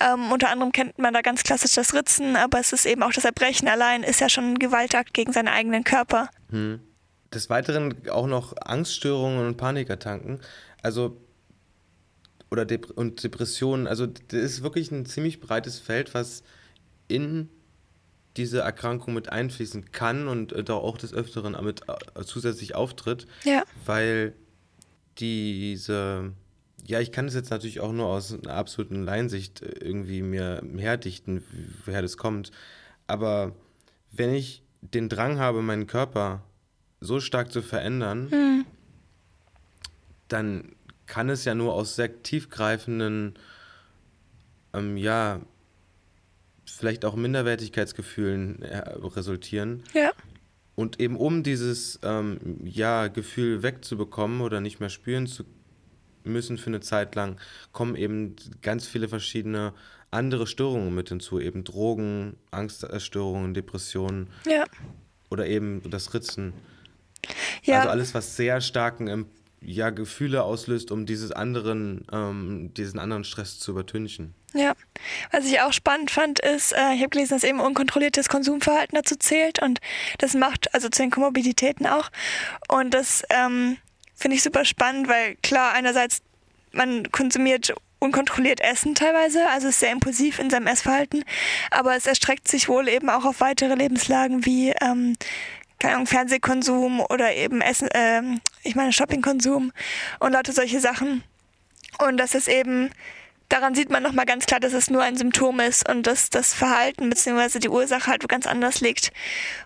Ähm, 0.00 0.32
unter 0.32 0.50
anderem 0.50 0.72
kennt 0.72 0.98
man 0.98 1.14
da 1.14 1.20
ganz 1.20 1.42
klassisch 1.42 1.74
das 1.74 1.94
Ritzen, 1.94 2.36
aber 2.36 2.60
es 2.60 2.72
ist 2.72 2.86
eben 2.86 3.02
auch 3.02 3.12
das 3.12 3.24
Erbrechen 3.24 3.68
allein, 3.68 4.02
ist 4.02 4.20
ja 4.20 4.28
schon 4.28 4.52
ein 4.52 4.58
Gewaltakt 4.58 5.14
gegen 5.14 5.32
seinen 5.32 5.48
eigenen 5.48 5.84
Körper. 5.84 6.28
Hm. 6.50 6.80
Des 7.32 7.50
Weiteren 7.50 8.08
auch 8.08 8.26
noch 8.26 8.54
Angststörungen 8.60 9.46
und 9.46 9.56
Panikattacken. 9.56 10.40
Also 10.82 11.16
oder 12.54 12.64
Dep 12.64 12.90
und 12.90 13.24
Depressionen. 13.24 13.86
Also 13.88 14.06
das 14.06 14.40
ist 14.40 14.62
wirklich 14.62 14.90
ein 14.92 15.06
ziemlich 15.06 15.40
breites 15.40 15.80
Feld, 15.80 16.14
was 16.14 16.44
in 17.08 17.48
diese 18.36 18.60
Erkrankung 18.60 19.14
mit 19.14 19.28
einfließen 19.28 19.92
kann 19.92 20.28
und 20.28 20.52
äh, 20.52 20.64
da 20.64 20.74
auch 20.74 20.98
des 20.98 21.12
Öfteren 21.14 21.52
damit 21.52 21.82
äh, 21.88 22.24
zusätzlich 22.24 22.74
auftritt. 22.74 23.26
Ja. 23.44 23.62
Weil 23.84 24.34
diese, 25.18 26.32
ja, 26.84 27.00
ich 27.00 27.12
kann 27.12 27.26
das 27.26 27.34
jetzt 27.34 27.50
natürlich 27.50 27.80
auch 27.80 27.92
nur 27.92 28.06
aus 28.06 28.32
einer 28.32 28.54
absoluten 28.54 29.04
Laiensicht 29.04 29.62
äh, 29.62 29.68
irgendwie 29.80 30.22
mir 30.22 30.62
herdichten, 30.76 31.44
woher 31.84 32.02
das 32.02 32.16
kommt. 32.16 32.50
Aber 33.06 33.52
wenn 34.10 34.34
ich 34.34 34.62
den 34.80 35.08
Drang 35.08 35.38
habe, 35.38 35.62
meinen 35.62 35.86
Körper 35.86 36.42
so 37.00 37.20
stark 37.20 37.52
zu 37.52 37.62
verändern, 37.62 38.30
hm. 38.30 38.66
dann 40.28 40.74
kann 41.06 41.28
es 41.28 41.44
ja 41.44 41.54
nur 41.54 41.74
aus 41.74 41.96
sehr 41.96 42.22
tiefgreifenden, 42.22 43.34
ähm, 44.72 44.96
ja, 44.96 45.40
vielleicht 46.84 47.06
auch 47.06 47.16
Minderwertigkeitsgefühlen 47.16 48.60
äh, 48.60 48.76
resultieren. 49.16 49.84
Ja. 49.94 50.12
Und 50.74 51.00
eben 51.00 51.16
um 51.16 51.42
dieses 51.42 51.98
ähm, 52.02 52.58
ja, 52.62 53.08
Gefühl 53.08 53.62
wegzubekommen 53.62 54.42
oder 54.42 54.60
nicht 54.60 54.80
mehr 54.80 54.90
spüren 54.90 55.26
zu 55.26 55.44
müssen 56.24 56.58
für 56.58 56.66
eine 56.66 56.80
Zeit 56.80 57.14
lang, 57.14 57.40
kommen 57.72 57.96
eben 57.96 58.36
ganz 58.60 58.86
viele 58.86 59.08
verschiedene 59.08 59.72
andere 60.10 60.46
Störungen 60.46 60.94
mit 60.94 61.08
hinzu, 61.08 61.40
eben 61.40 61.64
Drogen, 61.64 62.36
Angststörungen, 62.50 63.54
Depressionen 63.54 64.28
ja. 64.46 64.64
oder 65.30 65.46
eben 65.46 65.80
das 65.88 66.12
Ritzen. 66.12 66.52
Ja. 67.62 67.78
Also 67.78 67.88
alles, 67.88 68.12
was 68.12 68.36
sehr 68.36 68.60
starken 68.60 69.08
ja, 69.64 69.90
Gefühle 69.90 70.42
auslöst, 70.42 70.90
um 70.90 71.06
dieses 71.06 71.32
anderen, 71.32 72.06
ähm, 72.12 72.72
diesen 72.74 72.98
anderen 72.98 73.24
Stress 73.24 73.58
zu 73.58 73.72
übertünchen. 73.72 74.34
Ja, 74.52 74.74
was 75.32 75.46
ich 75.46 75.60
auch 75.60 75.72
spannend 75.72 76.10
fand, 76.10 76.38
ist, 76.38 76.72
äh, 76.72 76.94
ich 76.94 77.00
habe 77.00 77.08
gelesen, 77.08 77.34
dass 77.34 77.44
eben 77.44 77.60
unkontrolliertes 77.60 78.28
Konsumverhalten 78.28 78.94
dazu 78.94 79.16
zählt 79.16 79.60
und 79.60 79.80
das 80.18 80.34
macht, 80.34 80.72
also 80.74 80.88
zu 80.88 81.02
den 81.02 81.10
Komorbiditäten 81.10 81.86
auch. 81.86 82.10
Und 82.68 82.94
das 82.94 83.24
ähm, 83.30 83.78
finde 84.14 84.36
ich 84.36 84.42
super 84.42 84.64
spannend, 84.64 85.08
weil 85.08 85.36
klar, 85.42 85.72
einerseits 85.72 86.22
man 86.72 87.10
konsumiert 87.10 87.74
unkontrolliert 88.04 88.60
Essen 88.60 88.94
teilweise, 88.94 89.48
also 89.48 89.68
ist 89.68 89.80
sehr 89.80 89.90
impulsiv 89.90 90.38
in 90.38 90.50
seinem 90.50 90.66
Essverhalten, 90.66 91.24
aber 91.70 91.96
es 91.96 92.06
erstreckt 92.06 92.48
sich 92.48 92.68
wohl 92.68 92.88
eben 92.88 93.08
auch 93.08 93.24
auf 93.24 93.40
weitere 93.40 93.74
Lebenslagen 93.74 94.44
wie 94.44 94.74
ähm, 94.80 95.16
keine 95.84 95.96
Ahnung, 95.96 96.06
Fernsehkonsum 96.06 97.00
oder 97.00 97.34
eben 97.34 97.60
Essen, 97.60 97.88
äh, 97.88 98.22
ich 98.62 98.74
meine 98.74 98.90
Shoppingkonsum 98.90 99.70
und 100.18 100.32
lauter 100.32 100.52
solche 100.52 100.80
Sachen. 100.80 101.22
Und 101.98 102.16
das 102.16 102.34
ist 102.34 102.48
eben 102.48 102.90
daran 103.50 103.74
sieht 103.74 103.90
man 103.90 104.02
nochmal 104.02 104.24
ganz 104.24 104.46
klar, 104.46 104.60
dass 104.60 104.72
es 104.72 104.88
nur 104.88 105.02
ein 105.02 105.18
Symptom 105.18 105.60
ist 105.60 105.86
und 105.86 106.06
dass 106.06 106.30
das 106.30 106.54
Verhalten 106.54 107.10
bzw. 107.10 107.58
die 107.58 107.68
Ursache 107.68 108.10
halt 108.10 108.26
ganz 108.30 108.46
anders 108.46 108.80
liegt. 108.80 109.12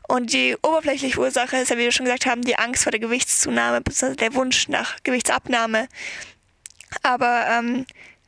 Und 0.08 0.32
die 0.32 0.56
oberflächliche 0.60 1.20
Ursache 1.20 1.56
ist 1.58 1.70
ja, 1.70 1.76
wie 1.76 1.82
wir 1.82 1.92
schon 1.92 2.04
gesagt 2.04 2.26
haben, 2.26 2.42
die 2.42 2.58
Angst 2.58 2.82
vor 2.82 2.90
der 2.90 3.00
Gewichtszunahme 3.00 3.80
bzw. 3.80 4.16
der 4.16 4.34
Wunsch 4.34 4.66
nach 4.66 4.96
Gewichtsabnahme. 5.04 5.86
Aber 7.04 7.46
ähm, 7.48 7.86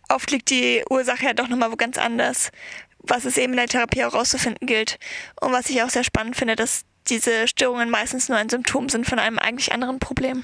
oft 0.09 0.31
liegt 0.31 0.51
die 0.51 0.85
Ursache 0.89 1.25
ja 1.25 1.33
doch 1.35 1.49
nochmal 1.49 1.73
wo 1.73 1.77
ganz 1.77 1.99
anders, 1.99 2.53
was 2.99 3.25
es 3.25 3.37
eben 3.37 3.55
in 3.55 3.59
der 3.59 3.67
Therapie 3.67 4.05
auch 4.05 4.15
rauszufinden 4.15 4.69
gilt. 4.69 5.01
Und 5.41 5.51
was 5.51 5.69
ich 5.69 5.83
auch 5.83 5.91
sehr 5.91 6.05
spannend 6.05 6.37
finde, 6.37 6.55
dass 6.55 6.85
diese 7.11 7.49
Störungen 7.49 7.91
meistens 7.91 8.29
nur 8.29 8.39
ein 8.39 8.49
Symptom 8.49 8.89
sind 8.89 9.07
von 9.07 9.19
einem 9.19 9.39
eigentlich 9.39 9.73
anderen 9.73 9.99
Problem. 9.99 10.43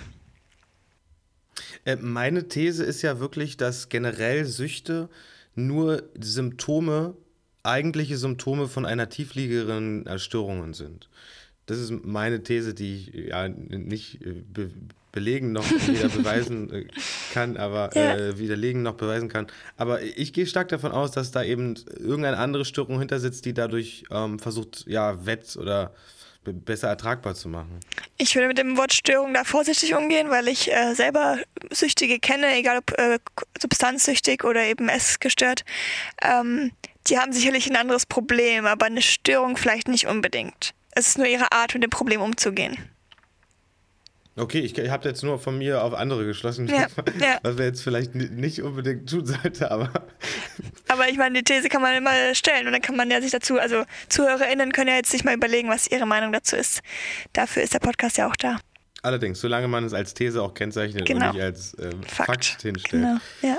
Äh, 1.84 1.96
meine 1.96 2.48
These 2.48 2.84
ist 2.84 3.02
ja 3.02 3.20
wirklich, 3.20 3.56
dass 3.56 3.88
generell 3.88 4.44
Süchte 4.44 5.08
nur 5.54 6.02
Symptome, 6.20 7.16
eigentliche 7.62 8.16
Symptome 8.18 8.68
von 8.68 8.84
einer 8.84 9.08
tiefliegenden 9.08 10.18
Störungen 10.18 10.74
sind. 10.74 11.08
Das 11.66 11.78
ist 11.78 11.90
meine 11.90 12.42
These, 12.42 12.74
die 12.74 12.94
ich 12.94 13.14
ja 13.28 13.48
nicht 13.48 14.22
äh, 14.22 14.42
be 14.52 14.70
belegen 15.12 15.52
noch 15.52 15.64
weder 15.86 16.10
beweisen 16.10 16.70
äh, 16.70 16.86
kann, 17.32 17.56
aber 17.56 17.88
ja. 17.96 18.16
äh, 18.16 18.38
widerlegen 18.38 18.82
noch 18.82 18.96
beweisen 18.96 19.30
kann. 19.30 19.46
Aber 19.78 20.02
ich 20.02 20.34
gehe 20.34 20.46
stark 20.46 20.68
davon 20.68 20.92
aus, 20.92 21.10
dass 21.10 21.30
da 21.30 21.42
eben 21.42 21.74
irgendeine 21.98 22.36
andere 22.36 22.66
Störung 22.66 22.98
hinter 22.98 23.18
sitzt, 23.18 23.46
die 23.46 23.54
dadurch 23.54 24.04
ähm, 24.10 24.38
versucht, 24.38 24.84
ja, 24.86 25.24
Wett 25.24 25.56
oder 25.56 25.94
besser 26.52 26.88
ertragbar 26.88 27.34
zu 27.34 27.48
machen. 27.48 27.80
Ich 28.18 28.34
würde 28.34 28.48
mit 28.48 28.58
dem 28.58 28.76
Wort 28.76 28.92
Störung 28.92 29.34
da 29.34 29.44
vorsichtig 29.44 29.94
umgehen, 29.94 30.30
weil 30.30 30.48
ich 30.48 30.72
äh, 30.72 30.94
selber 30.94 31.38
Süchtige 31.70 32.18
kenne, 32.18 32.54
egal 32.56 32.78
ob 32.78 32.92
äh, 32.98 33.18
substanzsüchtig 33.60 34.44
oder 34.44 34.62
eben 34.64 34.88
essgestört. 34.88 35.64
Ähm, 36.22 36.72
die 37.08 37.18
haben 37.18 37.32
sicherlich 37.32 37.68
ein 37.70 37.76
anderes 37.76 38.06
Problem, 38.06 38.66
aber 38.66 38.86
eine 38.86 39.02
Störung 39.02 39.56
vielleicht 39.56 39.88
nicht 39.88 40.06
unbedingt. 40.06 40.74
Es 40.92 41.08
ist 41.08 41.18
nur 41.18 41.26
ihre 41.26 41.52
Art, 41.52 41.74
mit 41.74 41.82
dem 41.82 41.90
Problem 41.90 42.20
umzugehen. 42.20 42.76
Okay, 44.38 44.58
ich, 44.60 44.76
ich 44.76 44.90
habe 44.90 45.08
jetzt 45.08 45.22
nur 45.22 45.38
von 45.38 45.56
mir 45.56 45.82
auf 45.82 45.94
andere 45.94 46.26
geschlossen, 46.26 46.68
Ja, 46.68 46.88
ja. 47.20 47.38
was 47.42 47.56
wir 47.56 47.64
jetzt 47.64 47.82
vielleicht 47.82 48.14
ni- 48.14 48.28
nicht 48.28 48.60
unbedingt 48.60 49.08
tun 49.08 49.24
sollte, 49.24 49.70
aber 49.70 49.90
Aber 50.88 51.08
ich 51.08 51.16
meine, 51.16 51.42
die 51.42 51.44
These 51.44 51.68
kann 51.68 51.82
man 51.82 51.94
immer 51.96 52.34
stellen 52.34 52.66
und 52.66 52.72
dann 52.72 52.82
kann 52.82 52.96
man 52.96 53.10
ja 53.10 53.20
sich 53.20 53.30
dazu, 53.30 53.58
also 53.58 53.84
ZuhörerInnen 54.08 54.72
können 54.72 54.88
ja 54.90 54.96
jetzt 54.96 55.10
sich 55.10 55.24
mal 55.24 55.34
überlegen, 55.34 55.68
was 55.68 55.86
ihre 55.86 56.06
Meinung 56.06 56.32
dazu 56.32 56.56
ist. 56.56 56.80
Dafür 57.32 57.62
ist 57.62 57.74
der 57.74 57.78
Podcast 57.80 58.16
ja 58.18 58.28
auch 58.28 58.36
da. 58.36 58.58
allerdings, 59.02 59.40
solange 59.40 59.68
man 59.68 59.84
es 59.84 59.92
als 59.92 60.14
These 60.14 60.42
auch 60.42 60.54
kennzeichnet 60.54 61.06
Genau. 61.06 61.28
und 61.28 61.34
nicht 61.34 61.42
als 61.44 61.76
ähm, 61.80 62.02
Fakt. 62.02 62.44
Fakt, 62.46 62.62
hinstellt. 62.62 62.90
Genau, 63.02 63.18
ja. 63.42 63.56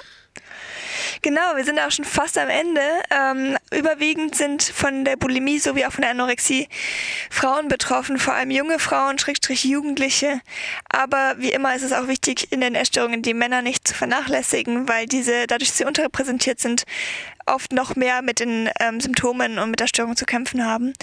Genau, 1.22 1.56
wir 1.56 1.64
sind 1.64 1.80
auch 1.80 1.92
schon 1.92 2.06
fast 2.06 2.38
am 2.38 2.50
Ende. 2.50 2.82
Ähm, 3.10 3.58
überwiegend 3.72 4.36
sind 4.36 4.64
von 4.64 5.06
der 5.06 5.16
Bulimie 5.16 5.60
sowie 5.60 5.86
auch 5.86 5.92
von 5.92 6.02
der 6.02 6.12
Anorexie 6.12 6.68
Frauen 7.30 7.68
betroffen, 7.68 8.18
vor 8.20 8.34
allem 8.34 8.52
junge 8.52 8.80
Frauen, 8.80 9.18
Schrägstrich 9.18 9.64
Jugendliche. 9.64 10.42
Aber 10.90 11.36
wie 11.38 11.52
immer 11.52 11.76
ist 11.76 11.84
es 11.84 11.94
auch 11.94 12.08
wichtig, 12.08 12.52
in 12.52 12.62
den 12.62 12.76
Essstörungen 12.76 13.22
die 13.22 13.34
Männer 13.34 13.62
nicht 13.62 13.88
zu 13.88 13.94
vernachlässigen, 13.94 14.88
weil 14.88 15.08
diese, 15.08 15.48
dadurch, 15.48 15.70
dass 15.70 15.78
sie 15.78 15.86
unterrepräsentiert 15.86 16.60
sind, 16.60 16.84
oft 17.48 17.72
noch 17.72 17.96
mehr 17.96 18.22
mit 18.22 18.40
den 18.40 18.70
ähm, 18.80 19.00
Symptomen 19.00 19.60
und 19.60 19.72
mit 19.72 19.80
der 19.80 19.88
Störung 19.88 20.16
zu 20.16 20.26
kämpfen 20.26 20.66
haben. 20.66 20.94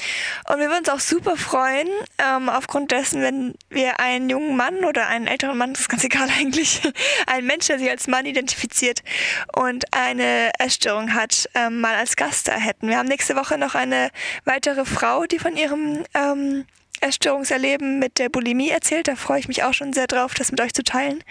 Und 0.49 0.59
wir 0.59 0.69
würden 0.69 0.81
uns 0.81 0.89
auch 0.89 1.01
super 1.01 1.37
freuen, 1.37 1.89
ähm, 2.19 2.49
aufgrund 2.49 2.91
dessen, 2.91 3.23
wenn 3.23 3.55
wir 3.71 4.01
einen 4.01 4.31
jungen 4.31 4.57
Mann 4.57 4.85
oder 4.85 5.07
einen 5.09 5.27
älteren 5.27 5.57
Mann, 5.57 5.73
das 5.73 5.83
ist 5.83 5.89
ganz 5.89 6.05
egal 6.05 6.29
eigentlich, 6.39 6.81
einen 7.27 7.47
Menschen, 7.47 7.69
der 7.69 7.79
sich 7.79 7.91
als 7.91 8.07
Mann 8.07 8.27
identifiziert 8.27 9.03
und 9.55 9.85
eine 9.93 10.51
Essstörung 10.59 11.15
hat, 11.15 11.49
ähm, 11.55 11.81
mal 11.81 11.95
als 11.95 12.17
Gast 12.17 12.49
da 12.49 12.53
hätten. 12.53 12.89
Wir 12.89 12.99
haben 12.99 13.09
nächste 13.09 13.37
Woche 13.37 13.59
noch 13.59 13.75
eine 13.75 14.11
weitere 14.45 14.85
Frau, 14.85 15.25
die 15.25 15.39
von 15.39 15.57
ihrem 15.57 16.05
ähm, 16.15 16.67
Essstörungserleben 17.05 17.99
mit 17.99 18.19
der 18.19 18.29
Bulimie 18.31 18.71
erzählt. 18.71 19.09
Da 19.09 19.17
freue 19.17 19.39
ich 19.39 19.49
mich 19.49 19.63
auch 19.63 19.75
schon 19.75 19.93
sehr 19.93 20.07
drauf, 20.07 20.35
das 20.35 20.51
mit 20.51 20.61
euch 20.61 20.73
zu 20.73 20.83
teilen. 20.83 21.23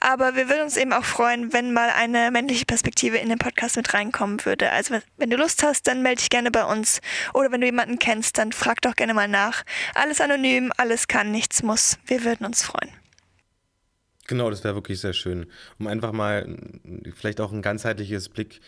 Aber 0.00 0.36
wir 0.36 0.48
würden 0.48 0.62
uns 0.62 0.76
eben 0.76 0.92
auch 0.92 1.04
freuen, 1.04 1.52
wenn 1.52 1.72
mal 1.72 1.90
eine 1.90 2.30
männliche 2.30 2.64
Perspektive 2.66 3.16
in 3.18 3.28
den 3.28 3.38
Podcast 3.38 3.76
mit 3.76 3.94
reinkommen 3.94 4.44
würde. 4.44 4.70
Also 4.70 4.96
wenn- 5.16 5.30
du 5.30 5.36
Lust 5.36 5.62
hast, 5.62 5.86
dann 5.86 6.02
melde 6.02 6.18
dich 6.20 6.30
gerne 6.30 6.50
bei 6.50 6.64
uns. 6.64 7.00
Oder 7.34 7.50
wenn 7.52 7.60
du 7.60 7.66
jemanden 7.66 7.98
kennst, 7.98 8.38
dann 8.38 8.52
frag 8.52 8.82
doch 8.82 8.94
gerne 8.96 9.14
mal 9.14 9.28
nach. 9.28 9.64
Alles 9.94 10.20
anonym, 10.20 10.72
alles 10.76 11.08
kann, 11.08 11.30
nichts 11.30 11.62
muss. 11.62 11.98
Wir 12.06 12.24
würden 12.24 12.46
uns 12.46 12.62
freuen. 12.62 12.90
Genau, 14.28 14.50
das 14.50 14.64
wäre 14.64 14.74
wirklich 14.74 15.00
sehr 15.00 15.12
schön. 15.12 15.46
Um 15.78 15.86
einfach 15.86 16.10
mal 16.12 16.56
vielleicht 17.14 17.40
auch 17.40 17.52
ein 17.52 17.62
ganzheitliches 17.62 18.28
Blick, 18.28 18.60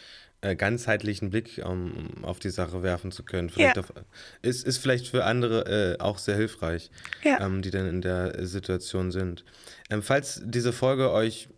ganzheitlichen 0.56 1.30
Blick 1.30 1.58
ähm, 1.58 2.10
auf 2.22 2.38
die 2.38 2.50
Sache 2.50 2.82
werfen 2.82 3.10
zu 3.12 3.24
können. 3.24 3.50
Vielleicht 3.50 3.76
Ja. 3.76 3.82
auf, 3.82 3.92
ist, 4.42 4.66
ist 4.66 4.78
vielleicht 4.78 5.08
für 5.08 5.24
andere 5.24 5.96
äh, 5.98 6.00
auch 6.00 6.18
sehr 6.18 6.36
hilfreich, 6.36 6.90
Ja. 7.24 7.40
ähm, 7.40 7.62
die 7.62 7.70
dann 7.70 7.88
in 7.88 8.00
der 8.02 8.46
Situation 8.46 9.10
sind. 9.10 9.44
Ähm, 9.90 10.02
falls 10.02 10.40
diese 10.44 10.72
Folge 10.72 11.10
euch 11.12 11.48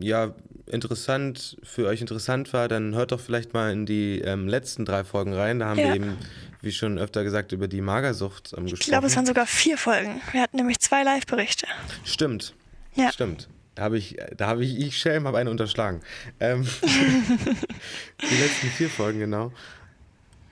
ja 0.00 0.34
interessant 0.66 1.56
für 1.62 1.86
euch 1.86 2.00
interessant 2.00 2.52
war, 2.52 2.68
dann 2.68 2.94
hört 2.94 3.12
doch 3.12 3.20
vielleicht 3.20 3.54
mal 3.54 3.70
in 3.72 3.86
die 3.86 4.20
ähm, 4.20 4.48
letzten 4.48 4.84
drei 4.84 5.04
Folgen 5.04 5.32
rein. 5.32 5.60
Da 5.60 5.66
haben 5.66 5.78
Ja. 5.78 5.86
wir 5.88 5.94
eben, 5.94 6.16
wie 6.60 6.72
schon 6.72 6.98
öfter 6.98 7.22
gesagt, 7.24 7.52
über 7.52 7.68
die 7.68 7.80
Magersucht 7.80 8.52
ähm, 8.56 8.64
Ich 8.66 8.72
gesprochen. 8.72 8.90
glaube, 8.90 9.06
es 9.06 9.16
waren 9.16 9.26
sogar 9.26 9.46
vier 9.46 9.78
Folgen. 9.78 10.20
Wir 10.32 10.40
hatten 10.42 10.56
nämlich 10.56 10.80
zwei 10.80 11.02
Live-Berichte. 11.02 11.66
Stimmt. 12.04 12.54
Ja. 12.94 13.12
Stimmt. 13.12 13.48
Da 13.74 13.82
habe 13.82 13.98
ich, 13.98 14.16
da 14.36 14.46
habe 14.46 14.64
ich, 14.64 14.78
ich 14.78 14.96
Schelm, 14.98 15.26
habe 15.26 15.38
eine 15.38 15.50
unterschlagen. 15.50 16.00
Ähm, 16.40 16.66
die 16.82 18.36
letzten 18.36 18.68
vier 18.68 18.88
Folgen, 18.88 19.18
genau. 19.18 19.52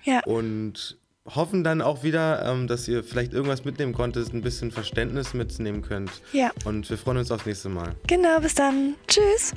Ja. 0.05 0.21
Und 0.25 0.99
hoffen 1.27 1.63
dann 1.63 1.83
auch 1.83 2.03
wieder, 2.03 2.45
ähm, 2.45 2.67
dass 2.67 2.89
ihr 2.89 3.05
vielleicht 3.05 3.33
irgendwas 3.33 3.65
mitnehmen 3.65 3.93
konntet, 3.93 4.33
ein 4.33 4.43
bisschen 4.43 4.71
Verständnis 4.73 5.35
mitnehmen 5.35 5.83
könnt. 5.83 6.11
Ja. 6.33 6.51
Und 6.65 6.89
wir 6.91 6.99
freuen 6.99 7.19
uns 7.19 7.31
aufs 7.31 7.47
nächste 7.47 7.69
Mal. 7.69 7.95
Genau, 8.07 8.41
bis 8.41 8.55
dann. 8.55 8.95
Tschüss. 9.07 9.55